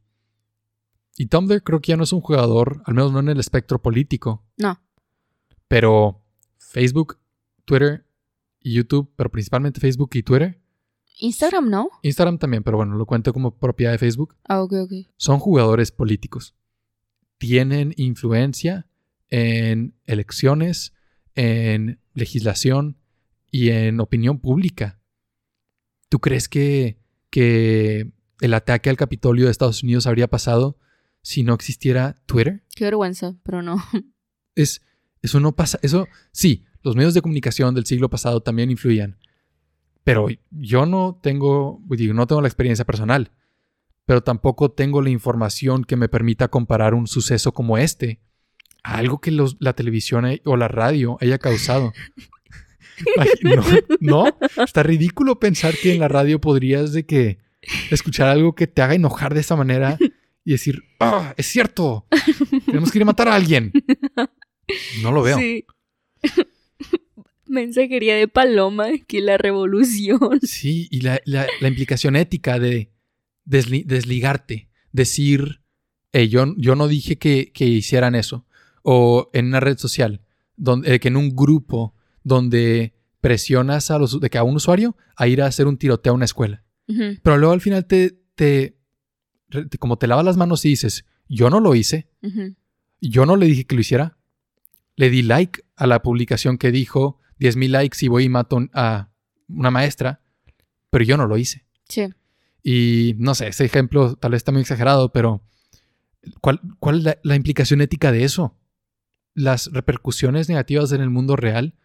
[1.18, 3.80] y Tumblr creo que ya no es un jugador, al menos no en el espectro
[3.80, 4.44] político.
[4.58, 4.82] No.
[5.68, 6.24] Pero
[6.58, 7.20] Facebook,
[7.64, 8.08] Twitter
[8.60, 10.60] y YouTube, pero principalmente Facebook y Twitter.
[11.20, 11.90] Instagram, ¿no?
[12.02, 14.36] Instagram también, pero bueno, lo cuento como propiedad de Facebook.
[14.46, 14.92] Ah, ok, ok.
[15.16, 16.56] Son jugadores políticos.
[17.40, 18.88] Tienen influencia
[19.30, 20.94] en elecciones,
[21.34, 22.98] en legislación
[23.50, 25.00] y en opinión pública.
[26.10, 27.00] ¿Tú crees que,
[27.32, 28.12] que
[28.42, 30.78] el ataque al Capitolio de Estados Unidos habría pasado
[31.22, 32.64] si no existiera Twitter?
[32.76, 33.84] Qué vergüenza, pero no.
[34.56, 34.82] Es,
[35.22, 35.80] eso no pasa.
[35.82, 39.18] Eso sí, los medios de comunicación del siglo pasado también influían.
[40.04, 43.32] Pero yo no tengo, digo, no tengo la experiencia personal,
[44.10, 48.20] pero tampoco tengo la información que me permita comparar un suceso como este
[48.84, 51.94] a algo que los- la televisión hay- o la radio haya causado.
[53.44, 53.64] No,
[54.02, 57.38] no, está ridículo pensar que en la radio podrías de que
[57.92, 59.98] escuchar algo que te haga enojar de esa manera
[60.44, 62.08] y decir, ah, es cierto,
[62.66, 63.72] tenemos que ir a matar a alguien.
[65.04, 65.38] No lo veo.
[65.38, 65.66] Sí.
[67.48, 70.40] Mensajería de paloma, que la revolución.
[70.42, 72.92] Sí, y la, la- la implicación ética de
[73.50, 75.62] desli- desligarte, decir,
[76.12, 78.46] "Hey, yo, yo no dije que, que hicieran eso,
[78.84, 80.22] o en una red social,
[80.56, 81.94] donde, eh, que en un grupo
[82.24, 86.12] donde presionas a, los, de que a un usuario a ir a hacer un tiroteo
[86.14, 86.64] a una escuela.
[87.22, 88.78] Pero luego al final te, te,
[89.50, 92.08] te- como te lavas las manos y dices, yo no lo hice,
[93.02, 94.18] yo no le dije que lo hiciera,
[94.96, 99.10] le di like a la publicación que dijo 10.000 likes y voy y mato a
[99.48, 100.22] una maestra,
[100.90, 101.66] pero yo no lo hice.
[101.88, 102.08] Sí.
[102.64, 105.44] Y no sé, ese ejemplo tal vez está muy exagerado, pero
[106.42, 108.58] ¿cuál, cuál es la, la implicación ética de eso?
[109.34, 111.76] ¿Las repercusiones negativas en el mundo real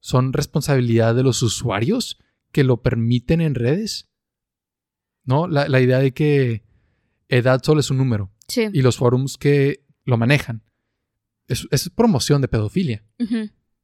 [0.00, 2.18] son responsabilidad de los usuarios
[2.52, 4.08] que lo permiten en redes?
[5.24, 5.46] ¿No?
[5.48, 6.64] La, la idea de que
[7.28, 8.68] edad solo es un número Sí.
[8.72, 10.62] y los forums que lo manejan
[11.48, 13.04] es, es promoción de pedofilia.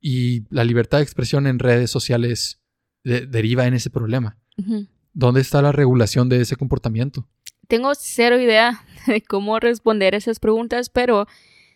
[0.00, 2.60] Y la libertad de expresión en redes sociales
[3.04, 4.38] de- deriva en ese problema.
[4.56, 4.86] ujú.
[5.18, 7.26] ¿Dónde está la regulación de ese comportamiento?
[7.66, 11.26] Tengo cero idea de cómo responder esas preguntas, pero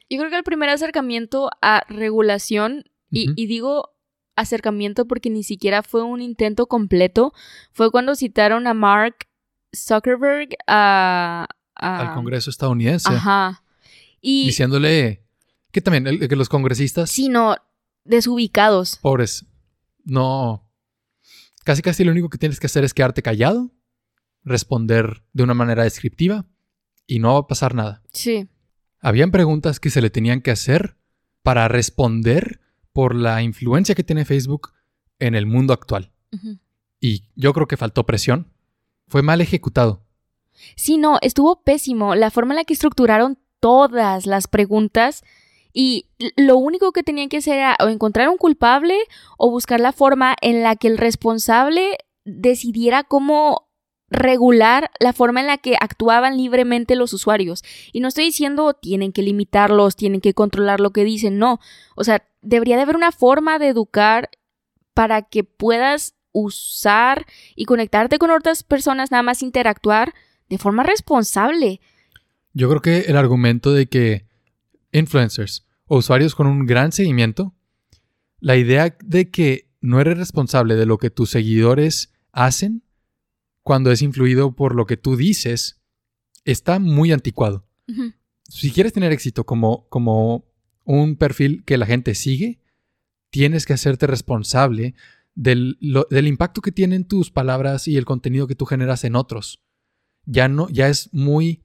[0.08, 3.90] yo creo que el primer acercamiento a regulación, y, digo
[4.36, 7.32] acercamiento porque ni siquiera fue un intento completo,
[7.72, 9.26] fue cuando citaron a Mark
[9.74, 11.48] Zuckerberg a...
[11.74, 13.64] a- al Congreso estadounidense, Ajá.
[14.20, 15.24] Y diciéndole
[15.72, 17.56] que también el- que los congresistas sí, no,
[18.04, 18.98] desubicados.
[19.02, 19.44] pobres
[20.04, 20.62] no
[21.62, 23.70] casi casi lo único que tienes que hacer es quedarte callado,
[24.44, 26.46] responder de una manera descriptiva
[27.06, 28.02] y no va a pasar nada.
[28.12, 28.48] Sí.
[29.00, 30.96] Habían preguntas que se le tenían que hacer
[31.42, 32.60] para responder
[32.92, 34.72] por la influencia que tiene Facebook
[35.18, 36.12] en el mundo actual.
[37.00, 38.52] Y yo creo que faltó presión.
[39.08, 40.06] Fue mal ejecutado.
[40.76, 45.22] Sí, no, estuvo pésimo la forma en la que estructuraron todas las preguntas
[45.72, 46.06] y
[46.36, 48.96] lo único que tenían que hacer era o encontrar un culpable
[49.38, 53.68] o buscar la forma en la que el responsable decidiera cómo
[54.10, 57.64] regular la forma en la que actuaban libremente los usuarios.
[57.92, 61.60] Y no estoy diciendo tienen que limitarlos, tienen que controlar lo que dicen, no.
[61.96, 64.30] O sea, debería de haber una forma de educar
[64.92, 70.12] para que puedas usar y conectarte con otras personas, nada más interactuar
[70.48, 71.80] de forma responsable.
[72.52, 74.26] Yo creo que el argumento de que
[74.92, 77.54] influencers o usuarios con un gran seguimiento,
[78.40, 82.84] la idea de que no eres responsable de lo que tus seguidores hacen
[83.62, 85.80] cuando es influido por lo que tú dices,
[86.44, 87.66] está muy anticuado.
[88.48, 90.44] Si quieres tener éxito como, como
[90.84, 92.60] un perfil que la gente sigue,
[93.30, 94.94] tienes que hacerte responsable
[95.34, 99.16] del, lo- del impacto que tienen tus palabras y el contenido que tú generas en
[99.16, 99.62] otros.
[100.26, 101.64] Ya no, ya es muy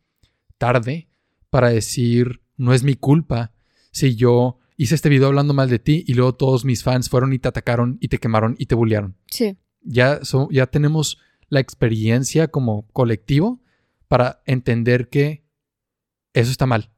[0.57, 1.09] tarde
[1.49, 3.53] para decir no es mi culpa
[3.91, 7.33] si yo hice este video hablando mal de ti y luego todos mis fans fueron
[7.33, 9.15] y te atacaron y te quemaron y te bullearon.
[9.31, 9.57] Sí.
[9.81, 11.17] Ya, so- ya tenemos
[11.49, 13.61] la experiencia como colectivo
[14.07, 15.43] para entender que
[16.33, 16.91] eso está mal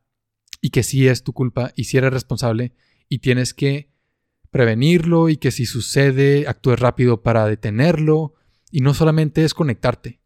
[0.62, 2.74] y que sí es tu culpa y sí eres responsable
[3.08, 3.90] y tienes que
[4.52, 8.34] prevenirlo y que si sucede actúes rápido para detenerlo
[8.72, 10.20] y no solamente es conectarte.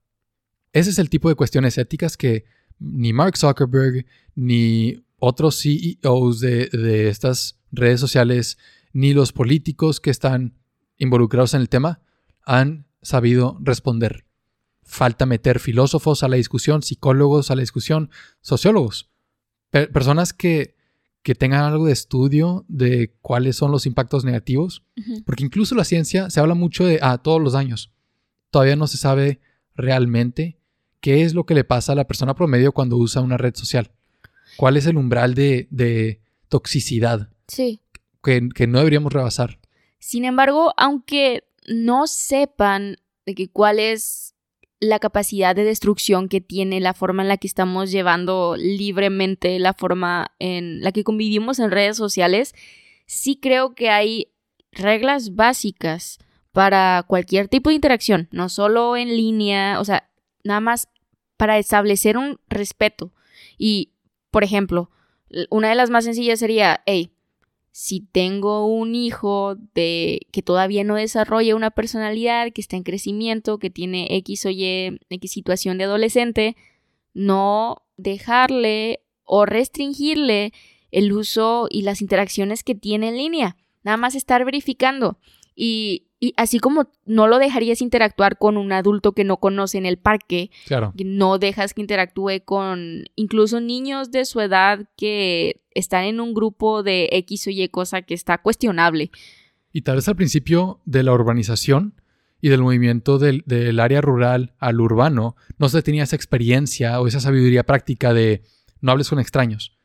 [0.71, 2.45] Ese es el tipo de cuestiones éticas que
[2.79, 4.05] ni Mark Zuckerberg
[4.35, 8.57] ni otros CEOs de, de estas redes sociales
[8.91, 10.57] ni los políticos que están
[10.97, 12.01] involucrados en el tema
[12.45, 14.25] han sabido responder.
[14.83, 18.09] Falta meter filósofos a la discusión, psicólogos a la discusión,
[18.41, 19.09] sociólogos,
[19.69, 20.75] per- personas que,
[21.21, 24.83] que tengan algo de estudio de cuáles son los impactos negativos,
[25.25, 27.93] porque incluso la ciencia se habla mucho de ah, todos los años.
[28.51, 29.39] Todavía no se sabe
[29.73, 30.59] realmente
[30.99, 33.91] qué es lo que le pasa a la persona promedio cuando usa una red social.
[34.57, 37.81] ¿Cuál es el umbral de, de toxicidad Sí.
[38.23, 39.59] que, que no deberíamos rebasar?
[39.99, 44.35] Sin embargo, aunque no sepan de que cuál es
[44.79, 49.73] la capacidad de destrucción que tiene la forma en la que estamos llevando libremente la
[49.73, 52.53] forma en la que convivimos en redes sociales,
[53.05, 54.33] sí creo que hay
[54.73, 56.19] reglas básicas
[56.51, 60.09] para cualquier tipo de interacción, no solo en línea, o sea,
[60.43, 60.89] nada más
[61.37, 63.13] para establecer un respeto.
[63.57, 63.92] Y,
[64.33, 64.89] por ejemplo,
[65.51, 67.11] una de las más sencillas sería, hey,
[67.71, 73.59] si tengo un hijo de que todavía no desarrolla una personalidad, que está en crecimiento,
[73.59, 76.57] que tiene X o Y, X situación de adolescente,
[77.13, 80.51] no dejarle o restringirle
[80.89, 83.55] el uso y las interacciones que tiene en línea.
[83.83, 85.19] Nada más estar verificando.
[85.55, 89.85] Y, y, así como no lo dejarías interactuar con un adulto que no conoce en
[89.85, 90.93] el parque, Claro.
[91.03, 96.81] no dejas que interactúe con incluso niños de su edad que están en un grupo
[96.81, 99.11] de X o Y cosa que está cuestionable.
[99.73, 102.01] Y tal vez al principio de la urbanización
[102.39, 107.07] y del movimiento del, del área rural al urbano, no se tenía esa experiencia o
[107.07, 108.43] esa sabiduría práctica de
[108.79, 109.77] no hables con extraños.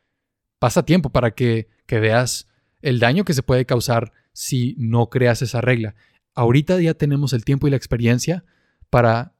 [0.57, 2.47] Pasa tiempo para que, que veas
[2.81, 5.95] el daño que se puede causar si no creas esa regla.
[6.39, 8.45] Ahorita ya tenemos el tiempo y la experiencia
[8.89, 9.35] para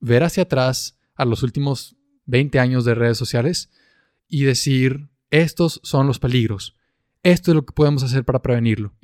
[0.00, 1.96] ver hacia atrás a los últimos
[2.26, 3.70] 20 años de redes sociales
[4.28, 6.76] y decir, estos son los peligros,
[7.22, 8.94] esto es lo que podemos hacer para prevenirlo.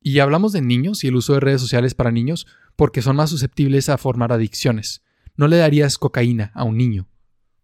[0.00, 3.30] Y hablamos de niños y el uso de redes sociales para niños porque son más
[3.30, 5.04] susceptibles a formar adicciones.
[5.36, 7.08] No le darías cocaína a un niño,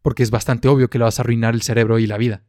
[0.03, 2.44] porque es bastante obvio que le vas a arruinar el cerebro y la vida.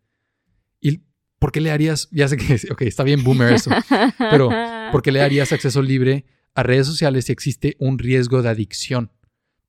[0.80, 1.02] ¿Y
[1.40, 3.72] por qué le darías, ya sé que, ok, está bien boomer eso,
[4.20, 4.52] pero
[4.92, 9.12] ¿por qué le darías acceso libre a redes sociales si existe un riesgo de adicción?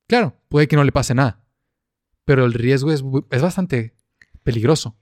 [0.07, 1.43] Claro, puede que no le pase nada,
[2.25, 3.95] pero el riesgo es, es bastante
[4.43, 4.95] peligroso.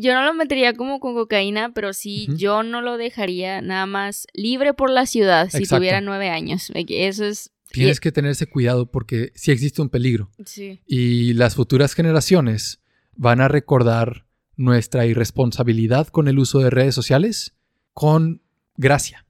[0.00, 4.26] Yo no lo metería como con cocaína, pero sí, yo no lo dejaría nada más
[4.32, 5.76] libre por la ciudad si Exacto.
[5.76, 6.72] tuviera nueve años.
[6.74, 7.50] Eso es...
[7.70, 10.30] Tienes que tener ese cuidado porque sí existe un peligro.
[10.46, 10.80] Sí.
[10.86, 12.80] Y las futuras generaciones
[13.14, 14.24] van a recordar
[14.56, 17.54] nuestra irresponsabilidad con el uso de redes sociales
[17.92, 18.40] con
[18.76, 19.26] gracia.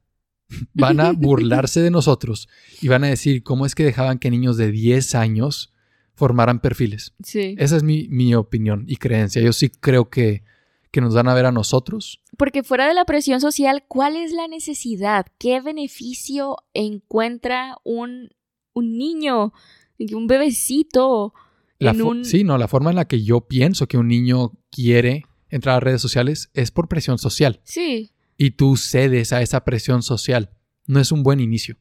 [0.74, 2.48] Van a burlarse de nosotros
[2.80, 5.72] y van a decir cómo es que dejaban que niños de 10 años
[6.14, 7.14] formaran perfiles.
[7.22, 7.54] Sí.
[7.58, 9.42] Esa es mi, mi opinión y creencia.
[9.42, 10.42] Yo sí creo que,
[10.90, 12.22] que nos van a ver a nosotros.
[12.36, 15.26] Porque fuera de la presión social, ¿cuál es la necesidad?
[15.38, 18.30] ¿Qué beneficio encuentra un,
[18.72, 19.52] un niño,
[19.98, 21.34] un bebecito?
[21.78, 24.08] La en fo- un- Sí, no, la forma en la que yo pienso que un
[24.08, 27.60] niño quiere entrar a redes sociales es por presión social.
[27.64, 28.12] Sí.
[28.38, 30.50] Y tú cedes a esa presión social.
[30.86, 31.76] No es un buen inicio.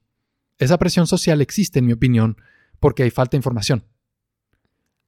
[0.57, 2.37] Esa presión social existe, en mi opinión,
[2.79, 3.85] porque hay falta de información.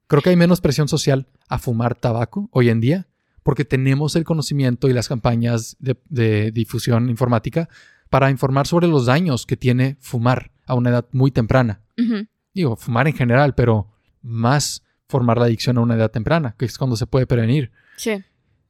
[0.08, 3.08] Creo que hay menos presión social a fumar tabaco hoy en día,
[3.43, 7.68] porque tenemos el conocimiento y las campañas de, de difusión informática
[8.10, 11.82] para informar sobre los daños que tiene fumar a una edad muy temprana.
[12.54, 13.91] Digo, fumar en general, pero
[14.22, 17.72] más formar la adicción a una edad temprana, que es cuando se puede prevenir.
[17.97, 18.24] Sí.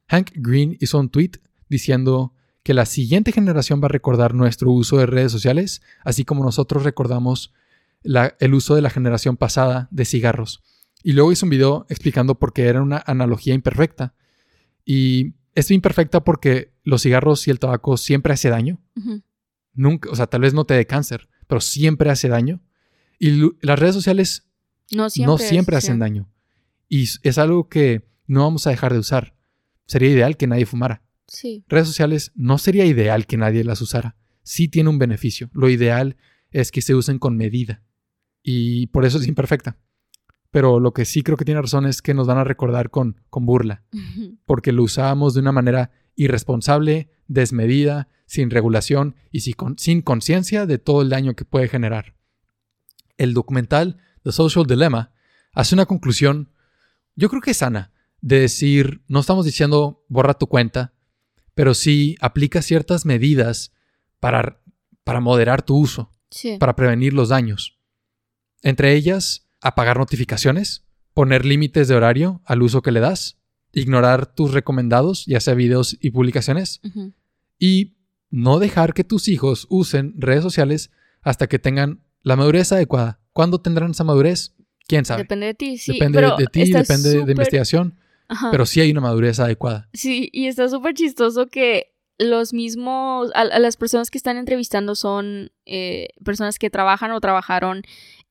[0.08, 1.32] Hank Green hizo un tweet
[1.68, 6.44] diciendo que la siguiente generación va a recordar nuestro uso de redes sociales, así como
[6.44, 7.52] nosotros recordamos
[8.02, 10.62] la- el uso de la generación pasada de cigarros.
[11.02, 14.14] Y luego hizo un video explicando por qué era una analogía imperfecta.
[14.84, 18.78] Y es imperfecta porque los cigarros y el tabaco siempre hace daño.
[19.72, 22.60] Nunca, o sea, tal vez no te dé cáncer, pero siempre hace daño.
[23.18, 24.46] Y las redes sociales
[24.90, 25.32] No siempre.
[25.32, 26.00] no siempre es- hacen sí.
[26.00, 26.28] daño.
[26.88, 29.34] Y es algo que no vamos a dejar de usar.
[29.86, 31.02] Sería ideal que nadie fumara.
[31.30, 31.64] Sí.
[31.68, 34.16] Redes sociales no sería ideal que nadie las usara.
[34.42, 35.48] Sí tiene un beneficio.
[35.52, 36.16] Lo ideal
[36.50, 37.84] es que se usen con medida.
[38.42, 39.78] Y por eso es imperfecta.
[40.50, 43.20] Pero lo que sí creo que tiene razón es que nos van a recordar con,
[43.30, 43.84] con burla.
[44.44, 51.02] Porque lo usábamos de una manera irresponsable, desmedida, sin regulación y sin conciencia de todo
[51.02, 52.16] el daño que puede generar.
[53.18, 55.12] El documental The Social Dilemma
[55.52, 56.50] hace una conclusión,
[57.14, 60.92] yo creo que sana, de decir, no estamos diciendo borra tu cuenta,
[61.60, 63.70] pero sí aplica ciertas medidas
[64.18, 64.62] para,
[65.04, 66.56] para moderar tu uso, Sí.
[66.58, 67.78] para prevenir los daños.
[68.62, 73.42] Entre ellas, apagar notificaciones, poner límites de horario al uso que le das,
[73.74, 76.80] ignorar tus recomendados, ya sea videos y publicaciones,
[77.58, 77.98] y
[78.30, 80.90] no dejar que tus hijos usen redes sociales
[81.20, 83.20] hasta que tengan la madurez adecuada.
[83.34, 84.54] ¿Cuándo tendrán esa madurez?
[84.88, 85.24] ¿Quién sabe?
[85.24, 85.92] Depende de ti, sí.
[85.92, 87.99] depende pero de ti, depende de investigación,
[88.30, 88.50] Ajá.
[88.52, 89.88] pero sí hay una madurez adecuada.
[89.92, 94.94] Sí, y está súper chistoso que los mismos, a, a las personas que están entrevistando
[94.94, 97.82] son eh, personas que trabajan o trabajaron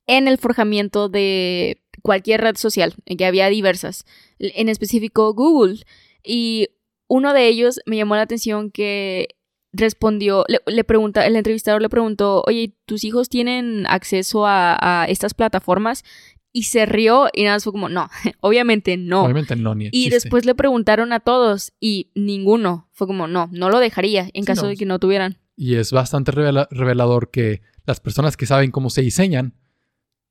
[0.07, 4.05] en el forjamiento de cualquier red social, en que había diversas,
[4.39, 5.83] en específico Google.
[6.23, 6.69] Y
[7.07, 9.35] uno de ellos me llamó la atención que
[9.71, 15.05] respondió, le, le pregunta, el entrevistador le preguntó, oye, ¿tus hijos tienen acceso a, a
[15.05, 16.03] estas plataformas?
[16.51, 18.09] Y se rió y nada más fue como, no,
[18.41, 19.23] obviamente no.
[19.23, 22.89] Obviamente no, ni de Y después le preguntaron a todos y ninguno.
[22.91, 24.69] Fue como, no, no lo dejaría en Sí, caso no.
[24.69, 25.37] de que no tuvieran.
[25.55, 29.53] Y es bastante revela- revelador que las personas que saben cómo se diseñan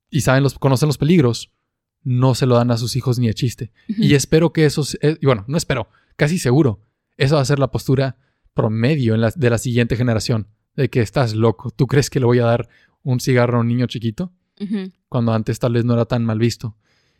[0.09, 1.51] y saben los, conocen los peligros,
[2.03, 3.71] no se lo dan a sus hijos ni de chiste.
[3.87, 6.79] Y espero que eso, eh, y bueno, no espero, casi seguro,
[7.17, 8.17] eso va a ser la postura
[8.53, 12.25] promedio en la- de la siguiente generación, de que estás loco, ¿tú crees que le
[12.25, 12.67] voy a dar
[13.03, 14.33] un cigarro a un niño chiquito?
[15.07, 16.75] Cuando antes tal vez no era tan mal visto.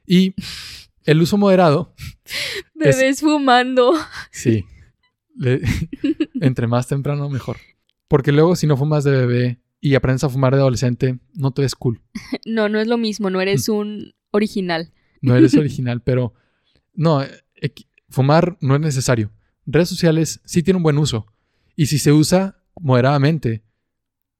[0.06, 0.34] Y
[1.06, 1.94] el uso moderado,
[2.76, 3.94] Es- Bebés fumando.
[4.32, 4.66] sí,
[5.36, 5.62] le-
[6.42, 7.58] entre más temprano mejor.
[8.08, 11.62] Porque luego si no fumas de bebé y aprendes a fumar de adolescente, no te
[11.62, 12.02] ves cool.
[12.46, 14.92] No, no es lo mismo, no eres un original.
[15.22, 16.34] No eres original, pero
[16.94, 17.32] no, eh,
[18.10, 19.32] fumar no es necesario.
[19.66, 21.28] Redes sociales sí tienen un buen uso.
[21.76, 23.64] Y si se usa moderadamente,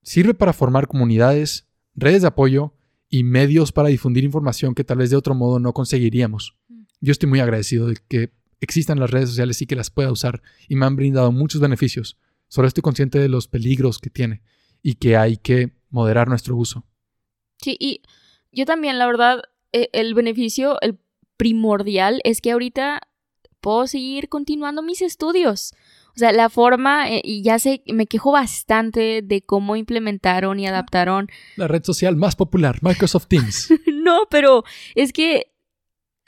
[0.02, 2.74] sirve para formar comunidades, redes de apoyo
[3.10, 6.56] y medios para difundir información que tal vez de otro modo no conseguiríamos.
[7.00, 8.30] Yo estoy muy agradecido de que
[8.60, 12.16] existan las redes sociales y que las pueda usar y me han brindado muchos beneficios.
[12.48, 14.42] Solo estoy consciente de los peligros que tiene
[14.82, 16.84] y que hay que moderar nuestro uso.
[17.58, 18.02] Sí, y
[18.52, 19.42] yo también, la verdad,
[19.72, 20.98] eh, el beneficio, el
[21.36, 23.00] primordial es que ahorita
[23.60, 25.74] puedo seguir continuando mis estudios.
[26.14, 30.66] O sea, la forma, eh, y ya sé, me quejo bastante de cómo implementaron y
[30.66, 31.28] adaptaron.
[31.56, 33.72] La red social más popular, Microsoft Teams.
[33.92, 35.52] no, pero es que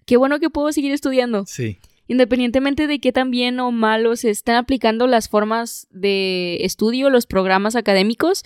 [0.07, 1.45] qué bueno que puedo seguir estudiando.
[1.47, 1.79] Sí.
[2.09, 7.27] Independientemente de qué tan bien o malo se están aplicando las formas de estudio, los
[7.27, 8.45] programas académicos,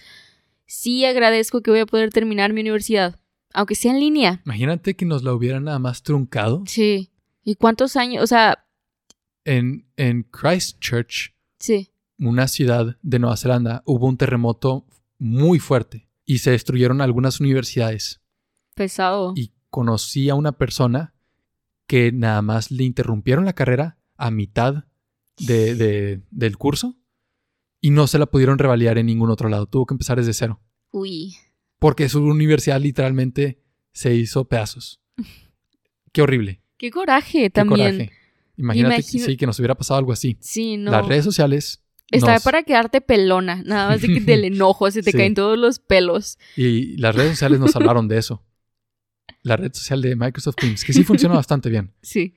[0.66, 3.18] sí agradezco que voy a poder terminar mi universidad,
[3.55, 4.43] aunque sea en línea.
[4.45, 6.62] Imagínate que nos la hubieran nada más truncado.
[6.66, 7.11] Sí.
[7.43, 8.22] ¿Y cuántos años?
[8.22, 8.65] O sea,
[9.47, 11.90] En, en Christchurch, sí.
[12.18, 14.86] una ciudad de Nueva Zelanda, hubo un terremoto
[15.18, 18.20] muy fuerte y se destruyeron algunas universidades.
[18.74, 19.32] Pesado.
[19.36, 21.14] Y conocí a una persona
[21.86, 24.84] que nada más le interrumpieron la carrera a mitad
[25.38, 26.97] de, de- del curso
[27.80, 29.66] y no se la pudieron revalidar en ningún otro lado.
[29.66, 30.61] Tuvo que empezar desde cero.
[30.90, 31.36] Uy.
[31.78, 35.01] Porque su universidad literalmente se hizo pedazos.
[36.12, 36.62] Qué horrible.
[36.78, 37.92] Qué coraje Qué también.
[37.99, 38.12] coraje.
[38.57, 40.36] Imagínate que, sí, que nos hubiera pasado algo así.
[40.40, 40.90] Sí, no.
[40.90, 41.82] Las redes sociales.
[42.11, 43.62] Está nos- para quedarte pelona.
[43.64, 45.16] Nada más de que del enojo se te Sí.
[45.18, 46.38] caen todos los pelos.
[46.57, 48.42] Y las redes sociales nos hablaron de eso.
[49.42, 51.92] La red social de Microsoft Teams, que sí funciona bastante bien.
[52.02, 52.34] Sí.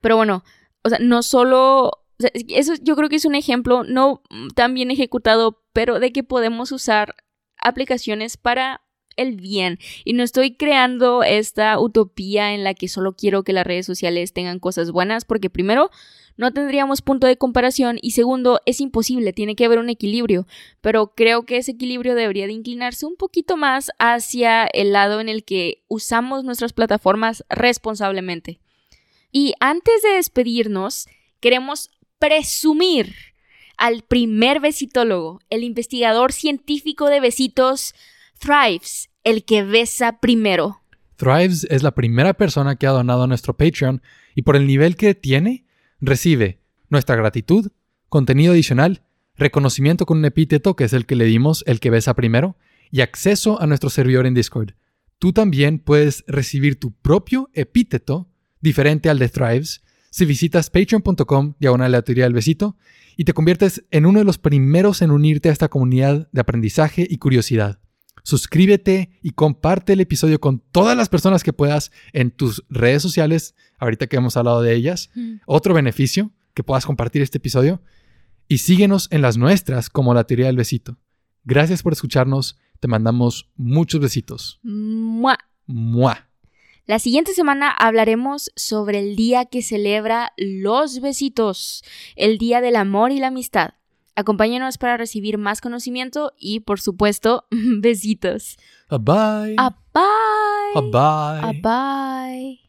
[0.00, 0.44] Pero bueno,
[0.82, 1.84] o sea, no solo.
[1.86, 4.22] o sea, eso yo creo que es un ejemplo, no
[4.54, 7.14] tan bien ejecutado, pero de que podemos usar
[7.58, 8.82] aplicaciones para
[9.16, 9.78] el bien.
[10.04, 14.32] Y no estoy creando esta utopía en la que solo quiero que las redes sociales
[14.32, 15.90] tengan cosas buenas, porque primero,
[16.36, 20.46] no tendríamos punto de comparación y segundo, es imposible, tiene que haber un equilibrio,
[20.82, 25.28] pero creo que ese equilibrio debería de inclinarse un poquito más hacia el lado en
[25.28, 28.60] el que usamos nuestras plataformas responsablemente.
[29.32, 31.08] Y antes de despedirnos,
[31.40, 33.14] queremos presumir
[33.76, 37.94] al primer besitólogo, el investigador científico de besitos,
[38.38, 40.80] Thrives, el que besa primero.
[41.16, 44.02] Thrives es la primera persona que ha donado a nuestro Patreon
[44.34, 45.64] y por el nivel que tiene,
[46.00, 46.60] recibe
[46.90, 47.70] nuestra gratitud,
[48.08, 49.02] contenido adicional,
[49.36, 52.56] reconocimiento con un epíteto que es el que le dimos, el que besa primero,
[52.90, 54.72] y acceso a nuestro servidor en Discord.
[55.18, 58.28] Tú también puedes recibir tu propio epíteto
[58.60, 62.76] diferente al de Thrives si visitas patreon.com diagonal la teoría del besito
[63.16, 67.06] y te conviertes en uno de los primeros en unirte a esta comunidad de aprendizaje
[67.08, 67.80] y curiosidad.
[68.26, 73.54] Suscríbete y comparte el episodio con todas las personas que puedas en tus redes sociales,
[73.78, 75.10] ahorita que hemos hablado de ellas.
[75.46, 77.80] Otro beneficio, que puedas compartir este episodio.
[78.48, 80.98] Y síguenos en las nuestras como la teoría del besito.
[81.44, 82.58] Gracias por escucharnos.
[82.80, 84.58] Te mandamos muchos besitos.
[84.64, 85.38] ¡Mua!
[85.66, 86.28] ¡Mua!
[86.84, 91.84] La siguiente semana hablaremos sobre el día que celebra los besitos,
[92.16, 93.74] el día del amor y la amistad.
[94.16, 98.56] Acompáñenos para recibir más conocimiento y, por supuesto, besitos.
[98.90, 99.56] Bye.
[99.58, 100.90] A bye.
[100.90, 101.40] Bye.
[101.42, 102.65] A bye.